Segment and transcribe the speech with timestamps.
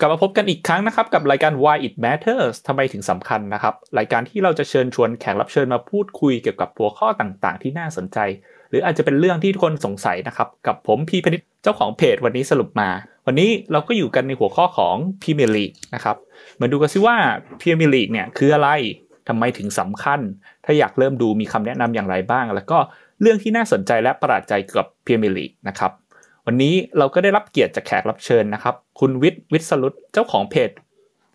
[0.00, 8.18] กลับมาพบกันอีกครั้งนะครับกับรายการ Why It Matters ทำไมถึงสำคัญนะครับ รายการที่เราจะเชิญชวนแขกรับเชิญมาพูดคุยเกี่ยวกับหัวข้อต่างๆ ที่น่าสนใจ
[8.70, 12.88] หรืออาจจะเป็นเรื่องที่ทุกคนสงสัยนะครับ กับผมพีพนิษเจ้าของเพจวันนี้สรุปมา
[13.26, 16.16] วันนี้เราก็อยู่กันในหัวข้อของพรีเมลีกนะครับ
[16.60, 17.16] มาดูกันซิว่า
[17.60, 18.68] พรีเมลีกเนี่ยคืออะไร
[19.28, 20.20] ทำไมถึงสำคัญ
[20.64, 22.78] ถ้าอยากเริ่มดูมีคำแนะนำอย่างไรบ้าง แล้วก็
[23.20, 25.90] เรื่องที่น่าสนใจและประหลาดใจเกี่ยวกับพรีเมลีกนะครับ
[26.46, 30.70] วันนี้เราก็ได้รับเกียรติจากแขกรับเชิญนะครับ คุณวิทย์วิทย์สลุตเจ้าของเพจ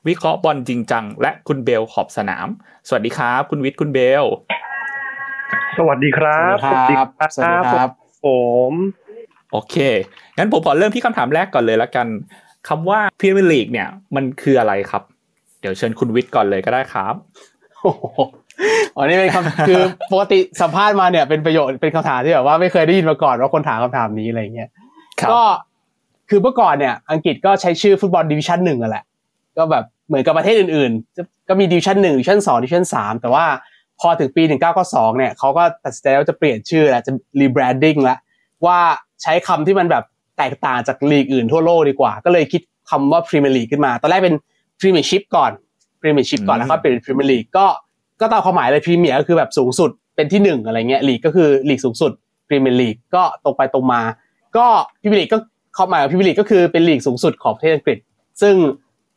[0.07, 2.47] วิเคราะห์บอลจริงจัง และคุณเบลขอบสนาม
[2.88, 4.23] สวัสดีครับ คุณวิทย์คุณเบล
[5.77, 7.89] สวัสดีครับ สวัสดีครับสวัสดีครับ
[8.25, 8.27] ผ
[8.71, 8.73] ม
[9.51, 9.75] โอเค
[10.37, 12.07] งั้นผมขอเริ่มที่คำถามแรกก่อนเลยละกัน
[12.67, 15.03] คำว่าพรีเมียร์ลีกเนี่ย มันคืออะไรครับ
[15.62, 17.15] เดี๋ยวเชิญคุณวิทย์ก่อนเลยก็ได้ครับ
[17.81, 18.05] โอ้โห
[18.95, 19.81] อันนี้เป็นคำคือ
[20.12, 24.88] ปกติสัมภาษณ์มาเนี่ยเป็นประโยชน์เป็นคำถามที่แบบว่าไม่เคยได้ยินมาก่อนว่าคนถามคำถามนี้อะไรเงี้ยครับ
[25.33, 25.43] ก็
[26.29, 29.03] คือเมื่อก่อนเนี่ย อังกฤษก็ใช้ชื่อฟุตบอลดิวิชั่นหนึ่งอะแหละ
[29.57, 33.45] ก็แบบเหมือนกับประเทศอื่นๆ ก็มีดิวิชั่นหนึ่งดิวิชั่นสองดิวิชั่นสามแต่ว่า
[33.99, 38.17] พอถึงปีหนึ่งเก้าเก้าสองเนี่ยเขาก็ตัดสินใจว่าจะเปลี่ยนชื่อแล้วจะ rebranding แล้ว
[38.65, 38.79] ว่า
[39.21, 40.03] ใช้คำที่มันแบบ
[40.37, 44.35] แตกต่างจากลีกอื่นทั่วโลกดีกว่า ก็เลยคิดคำว่าพรีเมียร์ลีกขึ้นมา ตอนแรกเป็น
[44.79, 45.51] พรีเมียร์ชิพก่อน
[46.01, 47.65] พรีเมียร์ชิพก่อนแล้วก็เป็นพรีเมียร์ลีกก็
[48.21, 52.11] ก็ตามความหมายเลย premier ก็คือแบบสูงสุดเป็นที่หนึ่งอะไรเงี้ยลีกก็คือลีกสูงสุด
[52.48, 54.01] พรีเมียร์ลีกก็ตรงไปตรงมา
[54.57, 54.65] ก็
[55.01, 55.37] พรีเมียร์ลีกก็
[55.77, 57.97] ความหมายของพรีเมียร์ลีกก็คือเป็นลีกสูงสุดของประเทศอังกฤษ
[58.41, 58.55] ซึ่ง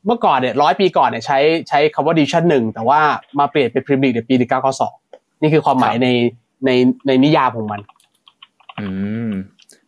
[0.06, 1.38] เมื่อก่อนเนี่ยร้อยปีก่อนเนี่ยใช้
[1.68, 3.00] ใช้คำว่าดิวิชั่นหนึ่งแต่ว่า
[3.38, 4.94] มาเปลี่ยนเป็นพรีเมียร์ลีกในปีหนึ่งเก้าเก้าสอง
[5.40, 6.08] นี่คือความหมายใน
[6.66, 6.70] ใน
[7.06, 7.80] ในนิยามของมัน
[8.80, 8.86] อื
[9.28, 9.30] ม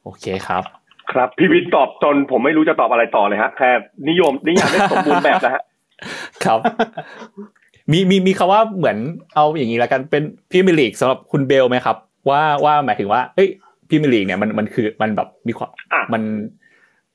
[0.03, 0.63] โอเคครับ
[1.13, 3.71] ครับ พี่วิทย์ตอบจนผมไม่รู้จะตอบอะไรต่อเลยฮะแค่
[4.09, 5.63] นิยมนิยามได้สมบูรณ์แบบนะฮะ
[6.45, 6.59] ครับ
[7.93, 8.97] มีมีมีคำว่าเหมือน
[9.35, 11.97] เอาอย่างนี้แล้วกันเป็นพรีเมียร์ลีกสำหรับคุณเบลล์ไหมครับ
[12.31, 13.49] ว่าว่าหมายถึงว่าเอ้ย
[13.89, 16.23] พรีเมียร์ลีกเนี่ยมันมันคือมันแบบมีความอะมัน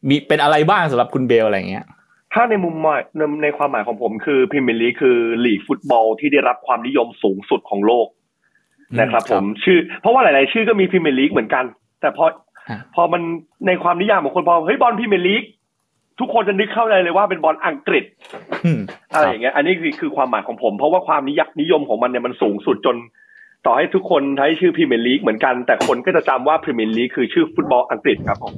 [0.09, 1.85] มีเป็นอะไรบ้างสำหรับคุณเบลล์อะไรเงี้ย
[2.33, 8.07] ถ้าในมุมหมายในในความหมายของผมคือพรีเมียร์ลีกคือลีกฟุตบอลที่ได้รับความนิยมสูงสุดของโลก
[8.99, 11.65] นะครับ ผมชื่อ เพราะว่าหลาย ๆ ชื่อก็มีพรีเมียร์ลีกเหมือนกัน
[12.01, 12.25] แต่พอ
[12.69, 13.21] อะพอมัน
[13.67, 15.43] ในความนิยามของคนพอเฮ้ยบอลพรีเมียร์ลีก
[16.19, 18.05] ทุกคนจะนึกเข้าใจเลยว่าเป็นบอลอังกฤษ
[18.65, 18.81] อืม
[19.13, 22.95] อะไรอย่างเงี้ย อันนี้คือคือความหมายของผม เพราะว่าความนิยมนิยมของมันเนี่ยมันสูงสุดจน
[23.65, 28.53] ต่อให้ทุกคนใช้ชื่อพรีเมียร์ลีกเหมือนกัน แต่คนก็จะจำว่าพรีเมียร์ลีกคือชื่อฟุตบอลอังกฤษครับผม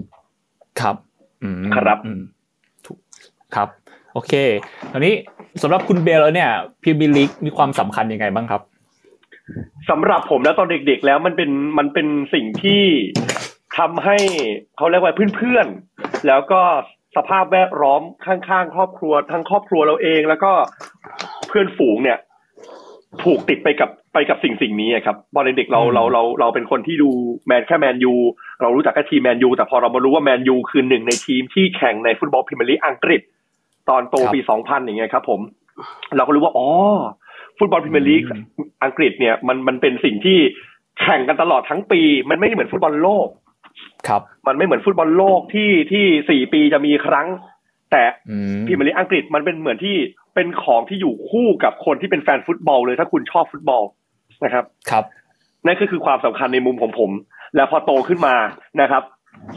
[0.79, 0.95] ครับ
[1.44, 2.22] อืมครับอืม
[2.85, 2.97] ถูก
[3.56, 3.67] ครับ
[4.13, 4.34] โอเค
[4.91, 5.13] ตอนนี้
[5.61, 6.51] สำหรับคุณเบลล์แล้วเนี่ย
[6.81, 8.61] พรีเมียร์ลีกมีความสำคัญยังไงบ้างครับ
[9.90, 12.84] สำหรับผมแล้วตอนเด็กๆแล้วมันเป็นมันเป็นสิ่งที่
[13.78, 14.17] ทำให้
[14.78, 16.61] เขาเรียกว่าเพื่อนๆ แล้วก็
[17.16, 20.51] สภาพแวดล้อมข้างๆ ครอบครัวทั้งครอบครัวเราเอง แล้วก็
[21.47, 22.19] เพื่อนฝูงเนี่ย
[23.22, 27.09] ผูกติดไปกับไปกับสิ่งสิ่งนี้อะครับตอนเด็กๆเราอืมเราเราเราเป็นคนที่ดู
[27.47, 28.13] แมนแค่แมนยู
[28.61, 33.22] เรารู้จักแค่ทีมแมนยูแต่พอเรามารู้ว่าแมนยูคือหนึ่งในทีมที่แข่งในฟุตบอลพรีเมียร์ลีกอังกฤษ
[33.89, 35.39] ตอนโตปี2000อย่างเงี้ยครับ ผม
[36.17, 36.67] เราก็รู้ว่าอ๋อ
[37.57, 38.41] ฟุตบอลพรีเมียร์ลีกอืม
[38.83, 40.38] อังกฤษเนี่ยมันมันเป็นสิ่งที่
[41.01, 43.28] แข่งกันตลอดทั้งปี มันไม่เหมือนฟุตบอลโลก
[44.07, 47.28] ครับ มันไม่เหมือนฟุตบอลโลกที่ที่สี่ปีจะมีครั้ง
[47.91, 49.95] แต่อืมพรีเมียร์ลีกอังกฤษมันเป็นเหมือนที่
[50.35, 53.83] เป็นของที่อยู่คู่กับคนที่เป็นแฟนฟุตบอลเลยถ้าคุณชอบฟุตบอล
[54.43, 55.03] นะครับ ครับ
[55.65, 57.11] นั่นก็คือความสำคัญในมุมของผม
[57.55, 58.35] แล้วพอโตขึ้นมา
[58.81, 59.03] นะครับ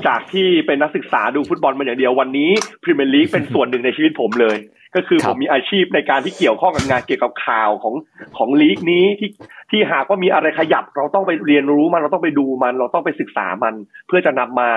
[0.06, 2.50] จากที่เป็นนักศึกษาดูฟุตบอลมาอย่างเดียววันนี้
[2.82, 4.56] พรีเมียร์ลีกเป็นส่วนหนึ่งในชีวิตผมเลย
[4.94, 7.94] ก็คือครัผบมมีอาชีพในการที่เกี่ยวข้องกับงานเกี่ยวกับข่าวของ
[8.36, 9.30] ของลีกนี้ที่
[9.70, 13.74] ที่หากว่ามีอะไรขยับ เราต้องไปเรียนรู้มันเราต้องไปดูมัน เราต้องไปศึกษามัน
[14.06, 14.70] เพื่อจะนำมา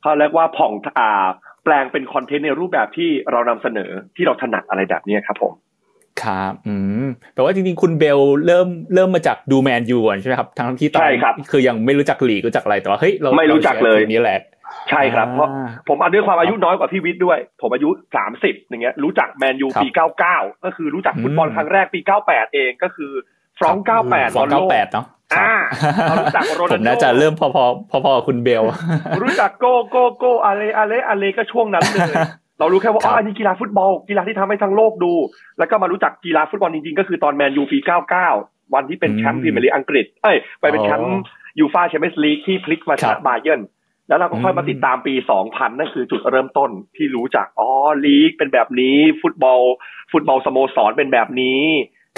[0.00, 1.26] เขาเรียกว่าผ่องอ่า
[1.64, 5.52] แปลงเป็นคอนเทนต์ในรูปแบบที่เรานำเสนอที่เราถนัดอะไรแบบนี้ครับผม
[6.22, 14.40] ครับอืมแปลว่าจริงๆ คุณเบลเริ่มเริ่มมาจากดูแมนยูก่อนใช่ไหมครับทั้งที่ตอนใช่ครับคือยังไม่รู้จักลีกรู้จักอะไรแต่ว่าเฮ้ยเราไม่รู้จักเลยราชีร์ทีมนี้แหละ
[14.90, 23.12] ใช่ครับเพราะอ่าผมอาด้วยความอายุน้อยกว่าพี่วิทย์ด้วย ผมอายุสามสิบอย่างเงี้ยรู้จักแมนยูครับปีเก้าเก้าก็คือรู้จักฟุตบอลอืมครั้งแรกปีเก้าแปดเองก็คือ
[23.58, 25.06] ฟรองเก้าแปดฟองเก้าแปดเนาะ
[25.38, 25.52] อ่า
[26.08, 28.64] เรารู้จักโรผนัลมโดน่าจะเริ่มพอพอพอพอๆคุณเบล
[29.22, 32.14] รู้จักโกโกโกอะไรอะไรอะไรก็ช่วงนั้นเลย
[32.58, 35.12] เรารู้แค่ว่าครัอ๋อบอันนี้กีฬาฟุตบอลกีฬาที่ทำให้ทั้งโลกดู
[35.58, 38.28] แล้วก็มารู้จักกีฬาฟุตบอลจริงๆ ก็คือตอนแมนยูปีเก้าเก้า
[38.74, 41.20] วันที่เป็นแชมป์พรีเมียร์ลีกอังกฤษเอ้ยไปเป็นแชมป์
[41.58, 43.60] ยูฟ่าแชมเปี้ยนส์ลีกที่พลิกมาชครับบาเยิร์น
[44.08, 45.14] แล้วเราก็ค่อยมาอืมติดตามปี
[45.46, 47.68] 2000 นั่นคือจุดเริ่มต้นที่รู้จักอ๋อ
[48.04, 49.60] ลีกเป็นแบบนี้ ฟุตบอล
[50.12, 51.62] ฟุตบอลสโมสรเป็นแบบนี้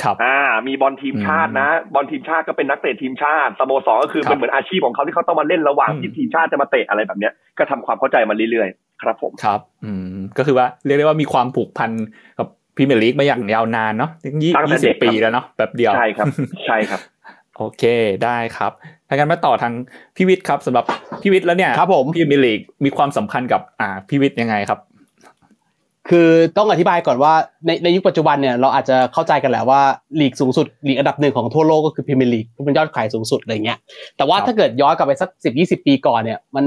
[0.03, 11.91] ครับอ่ามีบอลทีมชาตินะ บอลทีมชาติก็เป็นนักเตะทีมชาติสโมสรก็คือครับเป็นเหมือนอาชีพของเขาที่เขาต้องมาเล่นระหว่างอืมที่ทีมชาติจะมาเตะอะไรแบบเนี้ยก็ทำความเข้าใจมาเรื่อยๆ ครับผมครับ อืมก็คือว่าเรียกได้ว่ามีความผูกพัน
[12.39, 16.27] กับพรีเมียร์ลีกมาอย่างยาวนานเนาะตั้งยี่ตั้งแต่เด็กยี่สิบปีครับแล้วเนาะแบบเดียวใช่ครับ
[16.67, 17.01] ใช่ครับ
[17.59, 17.83] โอเค
[18.25, 18.73] ได้ครับ
[19.09, 19.73] ถ้างั้นมาต่อทาง
[20.17, 20.85] พี่วิทย์ครับสำหรับ
[21.23, 24.79] พี่วิทย์แล้วเนี่ยครับผมพรีเมียร์ลีกมีความสำคัญกับอ่าพี่วิทย์ยังไงครับ
[26.11, 27.35] คคือต้องอธิบายก่อนว่า
[27.67, 29.81] ในในยุคปัจจุบันเนี่ยเราอาจจะเข้าใจกันแหละว่า
[30.21, 33.79] ลีกสูงสุดลีกอันดับหนึ่งของทั่วโลกก็คือพรีเมียร์ลีกที่เป็นยอดขายสูงสุดอะไรเงี้ย
[34.17, 36.65] แต่ว่าถ้าเกิดย้อนกลับไปสักสิบยี่สิบปีก่อนเนี่ยมัน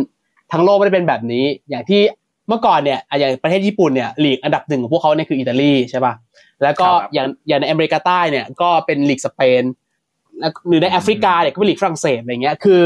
[0.51, 2.01] ทั้งโลกไม่ได้เป็นแบบนี้ อย่างที่
[2.47, 6.13] เมื่อก่อนเนี่ยอย่างประเทศญี่ปุ่นเนี่ยลีกอันดับหนึ่งของพวกเขาเนี่ยคืออิตาลีใช่ป่ะ
[6.63, 9.63] แล้วก็อย่างอย่างในอเมริกาใต้เนี่ยก็เป็นลีกสเปน
[10.67, 12.81] หรือในแอฟริกาเนี่ยก็เป็นลีกฝรั่งเศสอะไรเงี้ยคือ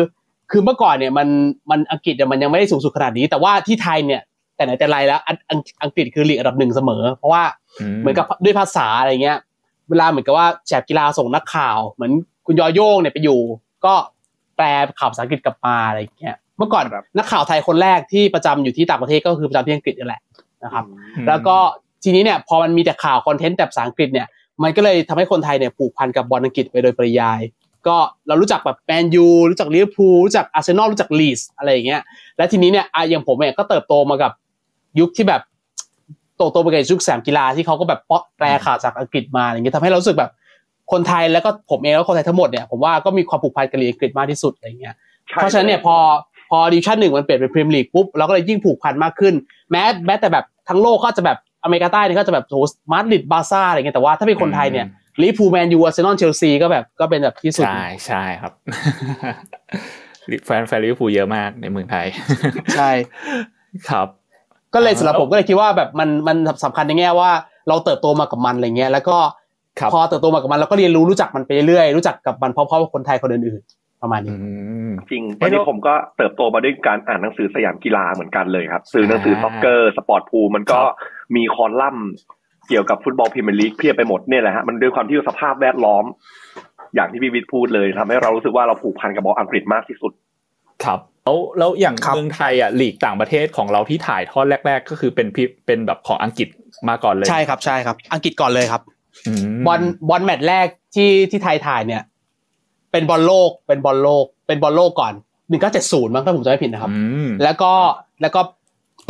[0.51, 1.27] คือเมื่อก่อนเนี่ยมัน
[1.71, 4.21] มันอังกฤษเนี่ยมันยังไม่ได้สูงสุดขนาดนี้ แต่ว่าที่ไทยเนี่ย
[4.59, 5.19] แต่ไหนแต่ไรแล้ว
[5.83, 7.43] อังกฤษคือลีกอันดับหนึ่งเสมอ เพราะว่า
[8.01, 9.37] เหมือนกับด้วยภาษาอะไรเงี้ย
[9.89, 12.11] เวลาเหมือนกับว่าแจกกีฬาส่งนักข่าว เหมือน
[12.45, 13.39] คุณยอโย่งเนี่ยไปอยู่
[13.85, 13.93] ก็
[14.57, 14.65] แปล
[14.99, 16.83] ข่าวภาษาอังกฤษกลับมาอะไรเงี้ย เมื่อก่อน
[17.17, 20.21] นักข่าวไทยคนแรกที่ประจำอยู่ที่ต่างประเทศก็คือประจำที่อังกฤษนี่แหละ
[20.63, 20.85] นะครับ
[21.27, 21.57] แล้วก็
[22.03, 24.27] ทีนี้เนี่ยพอมันมีแต่ข่าวคอนเทนต์แบบภาษาอังกฤษเนี่ย
[24.63, 27.39] มันก็เลยทำให้คนไทยเนี่ยผูกพันกับบอลอังกฤษไปโดยปริยาย
[27.87, 27.97] ก็
[28.27, 32.01] เรารู้จักแบบแมนยูรู้จักลิเวอร์พูลรู้จักอาร์เซนอลรู้จักลีสอะไรอย่างเงี้ย
[32.37, 34.31] และทีนี้เนี่ยอย่างผมเนี่ยก็เติบโตมากับ
[34.99, 35.41] ยุคที่แบบ
[36.35, 37.99] โตโตไปกับยุคสามกีฬาที่เขาก็แบบ
[38.37, 40.31] แปลข่าวจากอังกฤษมาอย่างเงี้ยทำให้เราสึกแบบ
[40.91, 44.95] คนไทยแล้วก็ผมเองแล้วคนไทยทั้งหมดเนี่ยผมว่าก็มีความผูกพันกับลีกอังกฤษมากที่สุดอะไรเงี้ย
[45.35, 45.95] เพราะฉะนั้นเนี่ยพอ
[46.49, 49.33] พอดิวิชั่นหนึ่งมันเปลี่ยนเป็นพรีเมียร์ลีกปุ๊บเราก็เลยยิ่งผูกพันมากขึ้น
[49.71, 52.53] แม้แม้แต่แบบทั้งโลกก็จะแบบอเมริกาใต้เนี่ยก็จะแบบโห
[52.91, 54.85] มาดริดบาร์ซ่าอะไรเงี้ยแต่ว่าถ้าเป็นคนไทยเนี่ย
[55.21, 58.53] ลิเวอร์พูลแมนยูอาร์เซนอลเชลซีก็แบบก็เป็นแบบที่สุด ใช่ใช่ครับ
[60.45, 62.05] แฟนแฟนลิเวอร์พูลเยอะมากในเมืองไทย
[62.77, 62.91] ใช่
[63.89, 64.07] ครับ
[64.73, 67.31] ก็เลยสำหรับผมก็เลยคิดว่าแบบมันมันสำคัญในแง่ว่า
[67.67, 69.17] เราเติบโตมากับมันอะไรเงี้ยแล้วก็
[69.93, 74.35] พอเติบโตมากับมันเราก็เรียนรู้รู้จักมันไปเรื่อยรู้จักกับมันเพราะเพราะคนไทยคนอื่นๆประมาณนี้
[75.11, 80.81] จริงตอนนี้ผมก็เติบโตมาด้วยการอ่านหนังสือสยามกีฬาเหมือนกันเลยครับซื้อหนังสือซอคเกอร์สปอร์ตพูลมันก็
[81.35, 82.09] มีคอลัมน์
[82.69, 86.05] เกี่ยวกับฟุตบอลพรีเมียร์ลีกเพียบไปหมดเนี่ยแหละฮะมันด้วยความที่สภาพแวดล้อม
[86.95, 90.11] อย่างที่พี่วิทย์พูดเลยทำให้เรารู้สึกว่าเราผูกพันกับบอลอังกฤษมากที่สุด
[90.83, 90.99] ครับ
[91.29, 96.47] แล้วแล้วอย่างเมืองไทยอะลีกต่างประเทศของเราที่ถ่ายทอดแรก ๆ ก็คือเป็นพิเป็นแบบของอังกฤษ
[96.89, 98.81] มาก่อนเลย ใช่ครับใช่ครับ อังกฤษก่อนเลยครับ
[99.67, 102.01] บอลบอลแมตช์แรกที่ที่ไทยถ่ายเนี่ย
[102.91, 105.13] เป็นบอลโลกเป็นบอลโลก เป็นบอลโลกก่อน
[105.49, 106.91] หนึ่งเก้าเจ็ดศูนย์มั้งถ้าผมจำไม่ผิดนะครับ
[107.43, 107.71] แล้วก็
[108.21, 108.41] แล้วก็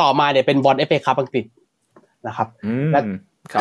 [0.01, 1.45] ต่อมาเนี่ยเป็นบอลเอฟเอคัพอังกฤษ
[2.27, 2.47] นะครับ
[2.91, 2.99] และ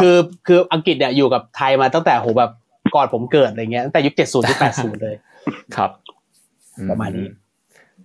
[0.00, 0.16] คือ
[0.46, 2.52] คืออังกฤษเนี่ยอยู่กับไทยมาตั้งแต่โหแบบ
[2.94, 5.16] ก่อนผมเกิดอะไรเงี้ยตั้งแต่ยุคเจ็ดศูนย์ถึงแปดศูนย์เลย
[5.76, 5.90] ครับ
[6.90, 7.28] ประมาณนี้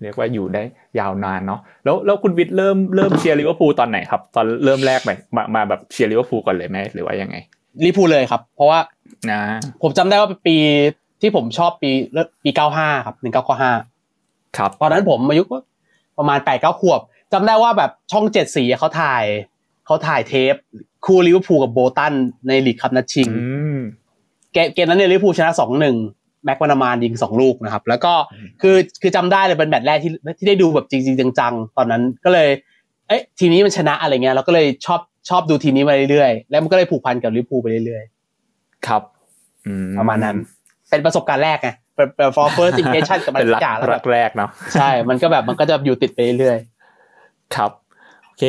[0.03, 0.63] เรียกว่าอยู่ได้
[0.99, 7.35] ยาวนานเนาะแล้วแล้วคุณวิทย์เริ่มเริ่มเชียร์ลิเวอร์พูลตอนไหนครับ ตอนเริ่มแรกไปมามาแบบเชียร์ลิเวอร์พูลก่อนเลยไหมหรือว่ายังไง
[7.85, 8.79] ลิเวอร์พูลเลยครับ เพราะว่า
[9.31, 9.41] นะ
[9.81, 10.57] ผมจำได้ว่าเป็นปี
[11.21, 11.91] ที่ผมชอบปี
[12.43, 13.71] ปีเก้าห้าครับหนึ่งเก้าเก้าห้า
[14.57, 15.43] ครับตอนนั้นผมอายุ
[16.17, 16.99] ประมาณแปดเก้าขวบ
[17.33, 19.23] จำได้ว่าแบบช่องเจ็ดสีเขาถ่าย
[19.85, 20.55] เขาถ่ายเทป
[21.05, 22.13] คู่ลิเวอร์พูลกับโบลตัน
[22.47, 23.29] ในลีกคัพนัดชิง
[24.73, 25.95] เกมนั้นเนี่ยลิเวอร์พูลชนะสองหนึ่ง
[26.45, 28.13] แม็คมานามานยิงสองลูกนะครับ แล้วก็
[28.61, 32.49] คือคือจำได้เลยเป็นแมตช์แรกที่ที่ได้ดูแบบจริง ๆ จังๆ ตอนนั้นก็เลย
[33.07, 39.01] เอ๊ะทีนี้มันชนะอะไรเงี้ยเราก็เลยชอบชอบดูทีนี้มาเรื่อยๆ แล้วมันก็เลยผูกพันกับลิเวอร์พูลไปเรื่อยๆ ครับ
[39.99, 40.37] ประมาณนั้น
[40.89, 47.71] เป็นประสบการณ์แรกไงเป็นเป็น first first impression กับมันจากแล้วแรกเนาะใช่ มันก็แบบมันก็จะอยู่ติดไปเรื่อยๆ ครับ
[48.25, 48.43] โอเค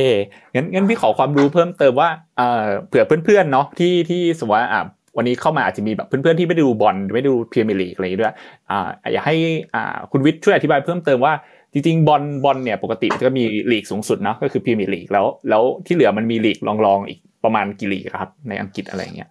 [0.55, 4.82] งั้นงั้นพี่ขอความรู้เพิ่มเติมว่าเอ่อเผื่อเพื่อนๆเนาะที่ที่สมมติว่าอ่า
[5.16, 8.34] วันนี้เข้ามาอาจจะมีแบบเพื่อนๆที่ไม่ดูบอลไม่ดูพรีเมียร์ลีกอะไรด้วย
[8.70, 9.37] อ่าอยากให้
[9.75, 11.32] อ่าคุณวิทย์ช่วยอธิบายเพิ่มเติมว่า
[11.72, 19.30] จริงๆบอลบอลเนี่ยปกติจะมีลีกสูงสุดเนาะก็คือพรีเมียร์ลีกแล้วแล้วที่เหลือมันมีลีกรองๆอีกประมาณกี่ลีกครับ ในอังกฤษอะไรเงี้ย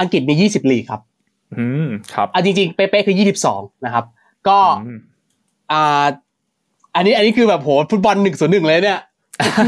[0.00, 1.00] อังกฤษมียี่สิบลีกครับ
[1.54, 4.04] อืมครับอ่าจริงๆเป๊ะๆคือยี่สิบสองนะครับ
[4.48, 4.58] ก็
[5.72, 6.04] อ่า
[6.94, 9.00] อันนี้อันนี้คือแบบโหฟุตบอลหนึ่งส่วนหนึ่งเลยเนี่ย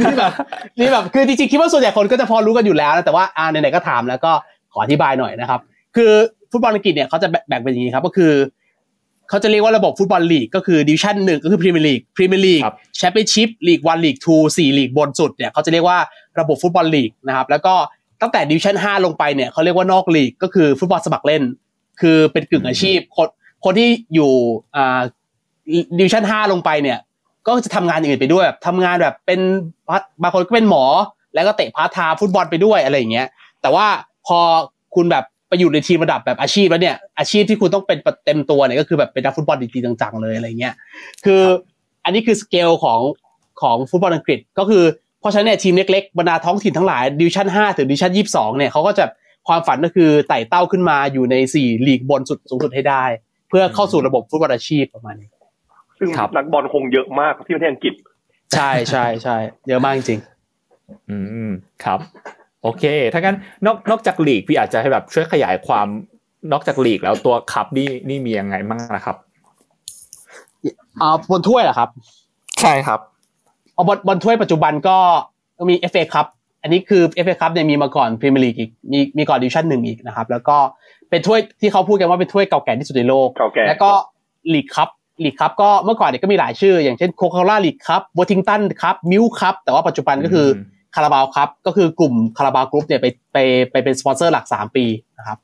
[0.00, 0.32] นี่แบบ
[0.78, 4.32] นี่แบบคือจริงๆคิดว่าส่วนใหญ่คนก็จะพอรู้กันอยู่แล้วนะแต่ว่าอ่าไหนๆก็ถามแล้วก็
[4.74, 5.60] ขออธิบายหน่อยนะครับ
[5.96, 6.12] คือ
[6.50, 8.32] ฟุตบอลอังกฤษเนี่ยเขาจะแบ่งเป็นอย่างนี้ครับก็คือ
[9.28, 12.60] เขาจะเรียกว่าระบบฟุตบอลลีกก็คือดิวิชั่นหนึ่งก็คือพรีเมียร์ลีกพรีเมียร์ลีก
[12.96, 15.98] แชมเปี้ยนชิพลีกวันลีกทูสี่ลีกบนสุดเนี่ยเขาจะเรียกว่า
[16.40, 17.74] ระบบฟุตบอลลีกนะครับแล้วก็
[18.20, 21.42] ตั้งแต่ดิวิชั่นห้าลงไปเนี่ยเขาเรียกว่านอกลีกก็คือฟุตบอลสมัครเล่น
[22.00, 23.28] คือเป็นกึ่งอาชีพ คน
[23.64, 24.32] คนที่อยู่
[24.76, 25.00] อ่า
[25.98, 26.98] ดิวิชั่นห้าลงไปเนี่ย
[27.46, 29.40] ก็จะทำงานอื่นไปด้วยแบบทำงานแบบเป็น
[30.22, 30.84] บางคนก็เป็นหมอ
[31.34, 33.28] แล้วก็เตะพาร์ทไทม์ฟุตบอลไปด้วยอะไรอย่างเงี้ย
[33.62, 33.86] แต่ว่า
[34.26, 34.38] พอ
[34.94, 40.74] คุณแบบไปอยู่ในทีมระดับแบบอาชีพแล้วเนี่ย อาชีพที่คุณต้องเป็นเต็มตัวเนี่ยก็คือแบบเป็นนักฟุตบอลจริงๆจังๆเลยอะไรเงี้ย
[41.24, 41.42] คือ
[42.04, 43.00] อันนี้คือสเกลของ
[43.62, 44.84] ของฟุตบอลอังกฤษก็คือ
[45.20, 49.04] เพราะฉะนั้นเนี่ยทีมเล็กๆบรรดาท้องถิ่นทั้งหลายดิวิชั่นห้าถึงดิวิชั่นยี่สิบสองเนี่ยเขาก็จะ
[49.48, 53.04] ความฝันก็คือไต่เต้าขึ้นมาอยู่ในสี่ลีกบนสุดสูงสุดให้ได้
[53.48, 55.30] เพื่อเข้าสู่ระบบฟุตบอลอาชีพประมาณนี้
[55.98, 57.94] ซึ่งนักบอลคงเยอะมากที่ประเทศอังกฤษ
[58.54, 59.36] ใช่ใช่ใช่
[59.68, 60.20] เยอะมากจริง
[61.10, 61.16] อื
[61.48, 61.50] ม
[61.84, 61.98] ครับ
[62.64, 65.86] โอเค ถ้างั้นนอกนอกจากลีกพี่อาจจะให้แบบช่วยขยายความ
[66.52, 69.16] นอกจากลีกแล้วตัว cupนี่นี่มียังไงบ้างนะครับ
[71.00, 71.88] อ่าบอลถ้วยเหรอครับ
[72.60, 73.00] ใช่ครับ
[73.74, 74.96] เอาบอลบอลถ้วยปัจจุบันก็
[75.70, 76.26] มี FA คัพ
[76.62, 80.56] อันนี้คือเอฟเอคัพเนี่ยมีมาก่อนพรีเมียร์ลีกอีกมีมีก่อนดิวิชั่นหนึ่งอีกนะครับ แล้วก็
[81.10, 83.90] เป็นถ้วยที่เขาพูดกันว่าเป็นถ้วยเก่าแก่ที่สุดในโลกเก่าแก่แล้วก็
[84.54, 84.88] ลีกคัพ
[85.24, 90.58] ลีกคัพก็เมื่อก่อนเนี่ยก็มีหลายชื่อ อย่างเช่นโคคา c ล่าลีกคัพวอทิงตันคัพมิลคัพแต่ว่าปัจจุบันก็คืออ
[90.94, 93.38] คาราบาวคัพก็คือกลุ่มคาราบาวกรุ๊ปเนี่ยไปไป
[93.72, 94.84] ไปเป็นสปอนเซอร์หลัก 3 ปี
[95.18, 95.38] นะครับ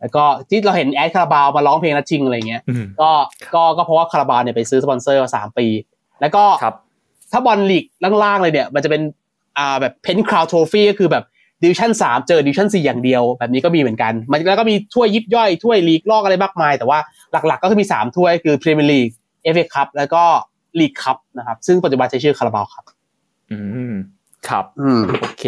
[0.00, 3.10] แล้วก็ที่เราเห็นแอ๊ดคาราบาวมาร้องเพลงนัดชิงอะไรเงี้ยอืมก็
[3.54, 5.66] ก็ก็เพราะว่าคาราบาวเนี่ยไปซื้อสปอนเซอร์มาสามปี
[6.20, 6.76] แล้วก็ครับ
[7.32, 7.84] ถ้าบอลลีก
[8.24, 9.02] ล่างๆเลยเนี่ย มันจะเป็น
[9.58, 11.24] อ่าแบบเพนท์โทรฟี่ก็คือแบบ
[11.62, 16.98] ดิวิชั่นสามเจอดิวิชั่นสี่อย่างเดียว แบบนี้ก็มีเหมือนกัน มันแล้วก็มีถ้วยยิบย่อยถ้วยลีกลอกอะไรมากมาย แต่ว่า
[17.32, 19.08] หลักๆก็คือมีสามถ้วยคือพรีเมียร์ลีก
[19.44, 20.22] เอฟเอคัพแล้วก็
[20.80, 22.84] ลีกคัพนะครับ ซึ่งปัจจุบันใช้ชื่อคาราบาวครับ
[23.50, 23.58] อื
[23.90, 23.92] ม
[24.48, 25.44] ครับอืมโอเค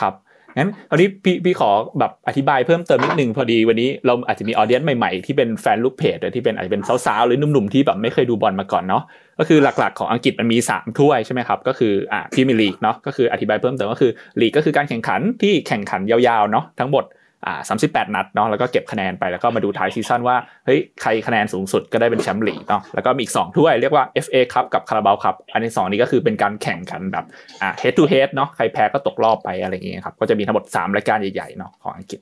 [0.00, 0.14] ครับ
[0.56, 9.02] งั้นคราวนี้พี่พี่ขอแบบอธิบายเพิ่มเติมนิดนึงพอดีวันนี้เราอาจจะมี audience ใหม่ๆที่เป็นแฟนลูกเพจหรือที่เป็นอาจจะเป็นสาวๆหรือหนุ่มๆที่แบบไม่เคยดูบอลมาก่อนเนาะ
[9.38, 17.04] ก็คือหลักๆของอังกฤษมันมี 3 ถ้วยใช่ไหมครับก็คืออ่าพรีเมียร์ลีกเนาะก็คืออธิบายเพิ่มเติมก็คือลีกก็คือการแข่งขันที่แข่งขันยาวๆเนาะทั้งหมด
[17.46, 20.36] อ่า38นัดเนาะแล้วก็เก็บคะแนนไปแล้วก็มาดูท้ายซีซั่นว่า
[20.66, 27.24] เฮ้ยใครคะแนนสูงสุดก็ได้เป็นแชมป์ลีกเนาะแล้วก็มีอีกสองถ้วยเรียกว่า FA ครับกับคาราบาวครับอันที่สองนี้ก็คือเป็นการแข่งกันแบบ
[27.60, 32.20] อ่า head to head เนาะใครแพ้ก็ตกรอบไปอะไรอย่างเงี้ยครับก็จะมีทั้งหมด3รายการใหญ่ๆเนาะของอังกฤษ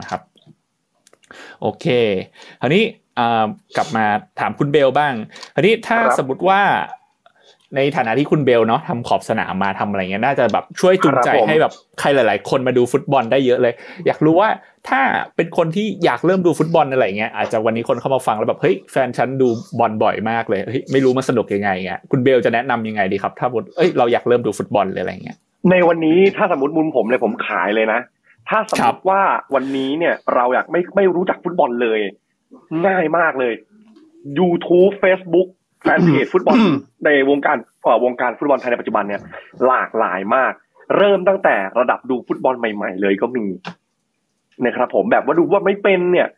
[0.00, 0.20] นะครับ
[1.60, 1.86] โอเค
[2.60, 2.84] คราวนี้
[3.18, 3.44] อ่า
[3.76, 4.04] กลับมา
[4.40, 5.14] ถามคุณเบลบ้าง
[5.54, 6.60] คราวนี้ถ้าครับสมมติว่า
[7.76, 13.74] ในฐานะที่คุณเบลเนาะทำขอบสนามมาทำอะไรเงี้ยน่าจะแบบช่วยจูงใจครับผมให้แบบใครหลาย ๆ คนมาดูฟุตบอลได้เยอะเลย
[14.06, 14.48] อยากรู้ว่า
[14.88, 15.00] ถ้า
[15.36, 19.48] เป็นคนที่อยากเริ่มดูฟุตบอลอะไรเงี้ยอาจจะวันนี้คนเข้ามาฟังแล้วแบบเฮ้ยแฟนฉันดู
[19.78, 25.36] บอลบ่อยมากเลยเฮ้ยไม่รู้มันสนุกยังไงเงี้ยคุณเบลจะแนะนำยังไงดีครับ ถ้าบทเอ้ยเราอยากเริ่มดูฟุตบอลเลยอะไรเงี้ย
[25.70, 28.00] ในวันนี้ถ้าสมมติมุมผมเลยผมขายเลยนะ
[28.48, 29.22] ถ้าสมครัมบติว่า
[29.54, 32.00] วันนี้เนี่ยเราอยากไม่ไม่รู้จักฟุตบอลเลย
[32.86, 33.54] ง่ายมากเลย
[34.38, 35.48] YouTube Facebook
[35.82, 36.58] แฟนเพจฟุตบอล
[37.04, 39.20] ในวงการเอ่อวงการฟุตบอลไทยในปัจจุบันเนี่ย
[39.66, 40.52] หลากหลายมาก
[40.96, 43.46] เริ่มตั้งแต่ระดับดูฟุตบอลใหม่ๆ เลยก็มี
[44.64, 46.28] นะครับผมแบบว่าดูว่าไม่เป็นเนี่ย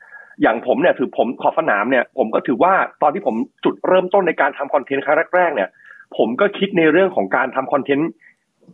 [0.42, 2.72] อย่างผมเนี่ยถือผมขอบสนามเนี่ย ผมก็ถือว่า
[3.02, 3.34] ตอนที่ผม
[3.64, 5.68] จุดเริ่มต้นในการทำคอนเทนต์ครั้งแรกๆเนี่ย
[6.16, 8.11] ผมก็คิดในเรื่องของการทำคอนเทนต์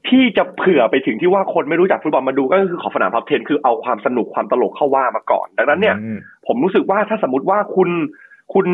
[0.08, 7.90] ที่จะเผื่อไปถึงที่ว่าคนไม่รู้จักฟุตบอลมาดูก็คือขอบสนามท็อป10คือเอาความสนุกความตลกเข้าว่ามาก่อน ดังนั้นเนี่ยอืมผมรู้สึกว่าถ้าสมมติว่าคุณ
[8.54, 8.66] คุณ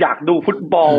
[0.00, 0.94] อยากดูฟุตบอล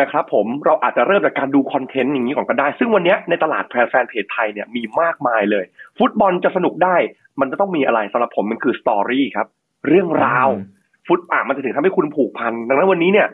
[0.00, 5.64] นะครับผมเราอาจจะเริ่มจากการดู content อย่างนี้ก่อนก็ได้ ซึ่งวันเนี้ยในตลาดแฟนเพจไทยเนี่ยมีมากมายเลย
[5.98, 6.96] ฟุตบอลจะสนุกได้
[7.40, 9.46] มันจะต้องมีอะไรสำหรับผมมันคือ story ครับ
[9.88, 10.48] เรื่องราว
[11.06, 13.28] ฟุตอะมันจะถึงทำให้คุณผูกพันดังนั้นวันนี้เนี่ย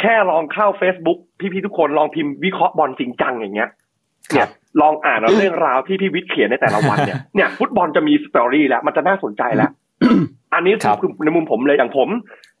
[0.00, 3.70] แค่ลองเข้า Facebook พี่ๆทุกคนลองพิมพ์วิเคราะห์บอลจริงจังอย่างเงี้ย
[4.32, 4.48] เนี่ย
[4.80, 9.70] ลองอ่านเอาเรื่องราวที่พี่วิทย์เขียนในแต่ละวันเนี่ยเนี่ยฟุตบอลจะมี story แล้วมันจะน่าสนใจแล้ว
[10.54, 12.08] อันนี้ครับคือในมุมผมเลยอย่างผม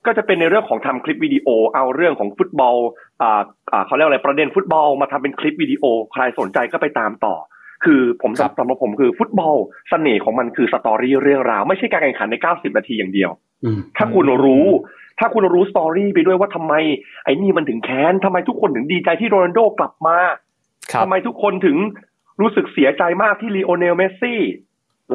[0.08, 2.76] ก็จะเป็นในเรื่องของทำคลิปวิดีโอ เอาเรื่องของฟุตบอล
[3.22, 7.34] อ่าอ่าเขาเรียกอะไรประเด็นฟุตบอลมาทำเป็นคลิปวิดีโอใครสนใจก็ไปตามต่อ
[7.84, 9.54] คือผมครับสำหรับผมคือฟุตบอล
[9.90, 13.30] เสน่ห์ของมันคือ story เรื่องราว ไม่ใช่การแข่งขันใน 90 นาทีอย่างเดียว
[13.64, 14.66] อืมถ้าคุณรู้
[15.18, 16.74] ถ้าคุณรู้ story ไปด้วยว่าทำไม
[17.24, 20.18] ไอ้นี่มันถึงแค้นทำไมทุกคนถึงดีใจที่โรนัลโดกลับมา
[20.92, 21.76] ครับทำไมทุกคนถึง
[22.40, 24.40] รู้สึกเสียใจมากที่ลิโอเนลเมสซี่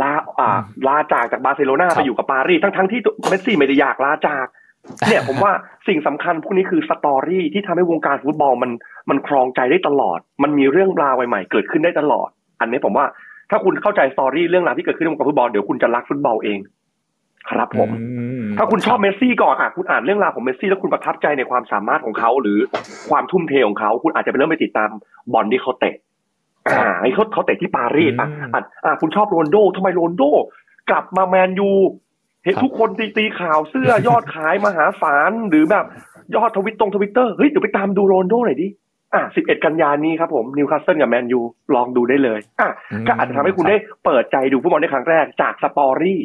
[0.01, 4.45] ลาอ่าอืมลาจากจากบาร์เซโลนาครับไปอยู่กับปารีสทั้งทั้งๆที่เมสซี่ไม่ได้อยากลาจาก
[5.09, 5.51] เนี่ยผมว่า
[5.87, 8.71] สิ่งสำคัญพวกนี้คือ story ที่ทำให้วงการฟุตบอลมัน
[9.09, 12.29] มันครองใจได้ตลอด มันมีเรื่องราวใหม่ๆเกิดขึ้นได้ตลอด
[12.61, 13.05] อันนี้ผมว่า
[13.51, 16.59] ถ้าคุณเข้าใจ story เรื่องราวที่เกิดขึ้นในวงการฟุตบอลเดี๋ยวคุณจะรักฟุตบอลเอง
[17.51, 18.05] ครับผมอื
[18.41, 22.59] มถ้าคุณชอบเมสซี่ก่อนอะคุณอ่านเรื่องราวของเมสซี่แล้วคุณประทับใจในความสามารถของเขาหรือ
[23.09, 24.89] ความทุ่มเทของเขา คุณอาจจะไปเริ่มไปติดตาม
[25.33, 25.95] บอลที่เขาเตะ
[26.71, 30.23] ครับอ่าไอ้เขาเขาเตะที่ปารีสอะอืมอะอะคุณชอบโรนัลโดทำไมโรนัลโด
[30.89, 31.69] กลับมาแมนยู
[32.43, 35.85] เห็นครับทุกคนตีตีข่าวเสื้อยอดขายมหาศาลหรือแบบ
[36.35, 38.67] ยอดทวีตตรงทวิตเตอร์เฮ้ยเดี๋ยวไปตามดูโรนัลโดหน่อยดิ
[39.13, 41.39] อะ 11 กันยานี้ครับผมนิวคาสเซิลกับแมนยู
[41.75, 42.69] ลองดูได้เลย อื
[43.01, 46.21] มก็อาจจะทำให้คุณได้เปิดใจดูฟุตบอลในครั้งแรกจาก story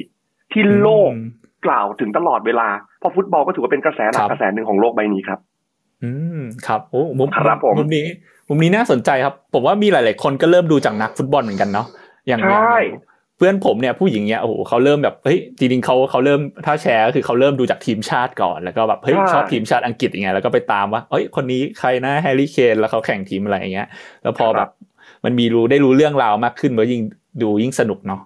[0.53, 1.29] ที่โลกอืม
[1.67, 5.39] กล่าวถึงตลอดเวลา เพราะฟุตบอลก็ถือว่าเป็นกระแสหลักครับกระแสหนึ่งของโลกใบนี้ครับ
[6.03, 6.11] อื
[6.41, 8.07] ม ครับโอ้มุมครับผมมุมนี้
[8.49, 11.87] มุมนี้น่าสนใจครับ ผมว่ามีหลาย ๆ คนก็เริ่มดูจากนักฟุตบอลเหมือนกันเนาะ
[12.29, 13.08] อย่างใช่อย่าง
[13.39, 23.89] เพื่อนผมเนี่ยผู้หญิงเนี่ยโอ้โหเขาเริ่มแบบเฮ้ยจริงๆเขาเขาเริ่มถ้าแชร์ก็คือเขาเริ่มดูจากทีมชาติก่อนแล้วก็แบบเฮ้ยชอบทีมชาติอังกฤษยังไงแล้วก็ไปตามว่าเอ้ยคนนี้ใครนะแฮร์รี่เคนแล้วเขาแข่งทีมอะไรอย่างเงี้ย
[24.23, 24.69] แล้วพอแบบ
[25.25, 27.03] มันมีรู้ได้รู้เรื่องราวมากขึ้นมันยิ่ง
[27.43, 28.21] ดูยิ่งสนุกเนาะ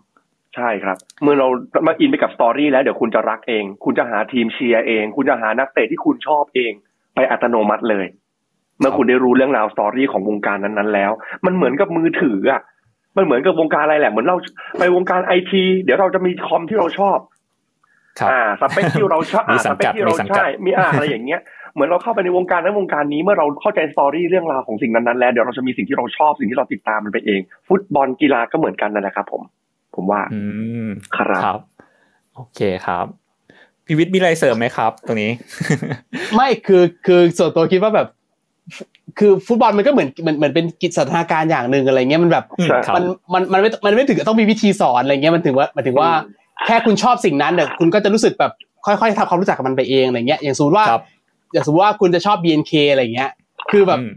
[0.57, 1.49] ใช่ครับ เมื่อเรา
[1.87, 6.73] มาอินไปกับ story แล้วเดี๋ยวคุณจะรักเอง คุณจะหาทีมเชียร์เอง คุณจะหานักเตะที่คุณชอบเอง
[7.15, 8.07] ไปอัตโนมัติเลย
[8.81, 11.11] เมื่อคุณได้รู้เรื่องราว story ของวงการนั้นๆแล้ว
[11.45, 12.61] มันเหมือนกับมือถืออะ
[13.17, 14.37] มันเหมือนกับวงการอะไรแหละเหมือนเรา
[14.79, 17.19] ไปวงการไอทีเดี๋ยวเราจะมีคอมที่เราชอบ
[18.21, 21.41] ครับอ่าสเปคที่เราชอบมีอ่าสัสงเปคกัดที่เรามีสังกัดใช่มีอ่าอะไรอย่างเงี้ย
[21.75, 29.43] เหมือนเราเข้าไปในวงการนั้นวงการนี้เมื่อเราเข้าใจ story เรื่องราวของสิ่งนั้นๆแล้วเดี๋ยวเราจะมีสิ่งที่เราชอบสิ่งที่เราติดตามมันไปเอง ฟุตบอลกีฬาก็เหมือนกันนั่นแหละครับ ผม
[29.95, 30.41] ผมว่า อื
[30.87, 31.61] มครับครับ
[32.35, 33.07] โอเคครับ
[33.87, 35.31] พี่วิทย์มีอะไรเสริมไหมครับ ตรงนี้
[36.37, 38.09] ไม่คือคือส่วนตัวคิดว่าแบบ
[39.19, 43.05] คือฟุตบอลมันก็เหมือนเหมือนเหมือนเป็นกิจสันทนาการอย่างหนึ่งอะไรเงี้ยมันแบบใช่ครับมัน
[43.35, 46.11] มันมันไม่มันไม่ถึงกับต้องมีวิธีสอนอะไรเงี้ยมันถึงว่ามันถึงว่า
[46.67, 48.53] แค่คุณชอบสิ่งนั้นเนี่ยคุณก็จะรู้สึกแบบ
[48.87, 51.03] ค่อยๆทำความรู้จักกับมันไปเองอะไรเงี้ยอย่างสมมติว่าครับ
[51.53, 53.31] อย่างสมมติว่าคุณจะชอบ BNK อะไรเงี้ย
[53.71, 54.11] คือแบบอืม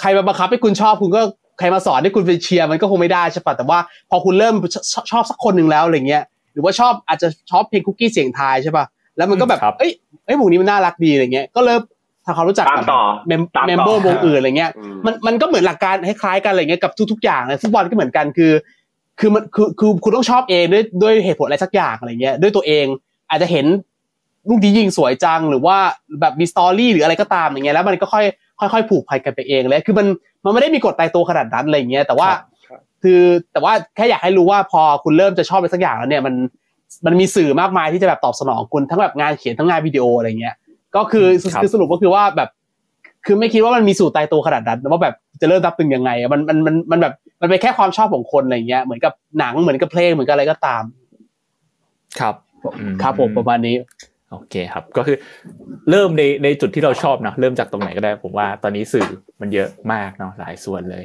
[0.00, 1.20] ใครมาบังคับให้คุณชอบคุณก็
[1.58, 3.78] ใครมาสอนให้คุณไปเชียร์มันก็คงไม่ได้ใช่ปะแต่ว่า
[4.10, 8.84] พอคุณเริ่มชชชอบสักคนหนึ่งแล้วอะไรเงี้ยหรือว่าชอบอาจจะชอบเพลงคุกกี้เสียงทายใช่ปะ
[9.16, 9.92] แล้วมันก็แบบครับเอ้ย
[10.26, 11.80] เอ้ยหมูนี้มันน่ารักดีอะไรเงี้ยก็เริ่ม
[12.26, 18.52] ทำความรู้จักตามกับต่อเมมตามต่อเมมเบอร์วงอื่นอะไรเงี้ยอืมมันมันก็เหมือนหลักการคล้ายๆกันอะไรเงี้ยกับทุกๆอย่างเลยฟุตบอลก็เหมือนกันคือ
[19.20, 22.86] คือมันคือคือคุณต้องชอบเองด้วยด้วยเหตุผลอะไรสักอย่างอะไรเงี้ยด้วยตัวเอง
[23.30, 23.66] อาจจะเห็น
[24.48, 25.76] ลูกที่ยิงสวยจังหรือว่า
[26.20, 28.24] แบบมีสตอรี่หรืออะไรก็ตามอย่างเงี้ยแล้วมันก็ค่อย
[28.72, 30.06] ค่อยๆผูกพันกันไปเองเลยคือมัน
[30.44, 32.28] มันไม่ได้มีกฎตายตัวขนาดนั้นอะไรเงี้ยแต่ว่า
[32.68, 33.20] ครับคือ
[33.52, 36.34] แต่ว่าแค่อยากให้รู้ว่าพอคุณเริ่มจะชอบอะไรสักอย่างแล้วเนี่ยมัน
[37.06, 40.54] มันมีสื่อมากมายที่จะแบบตอบสนองคุณทั้งแบบงานเขียนทั้งงานวิดีโออะไรเงี้ย
[40.96, 42.48] ก็คือครับคือสรุปก็คือว่าแบบ
[43.26, 50.82] คือไม่คิดว่ามันมีสูตรตายตัวขนาดนั้นว่าแบบจะเริ่มนับตึงยังไงอะมันมันมันมันแบบมันเป็นแค่ความชอบของคนอะไรเงี้ยเหมือนกับหนังเหมือนกับเพลงเหมือนกับอะไรก็ตาม
[52.20, 52.34] ครับ
[52.78, 53.76] อืมครับผมประมาณนี้
[54.30, 55.16] โอเคครับก็คือ
[55.90, 59.06] เริ่มในในจุดที่เราชอบเนอะเริ่มจากตรงไหนก็ได้ ผมว่าตอนนี้สื่อ
[59.40, 61.04] มันเยอะมากเนาะหลายส่วนเลย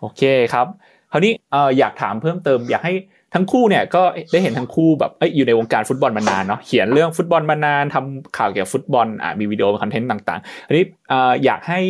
[0.00, 0.22] โอเค
[0.52, 0.66] ครับ
[1.10, 2.94] คราวนี้เอ่ออยากถามเพิ่มเติม อยากให้
[3.34, 11.80] ทั้งคู่เนี่ยก็ได้เห็นทั้งคู่แบบเอ้ยอยู่ในวงการฟุตบอลมานานเนาะเขียนเรื่องฟุตบอลมานานทำข่าวเกี่ยวกับฟุตบอลอะมีวิดีโอ content ต่างๆอันนี้เอ่ออยากให้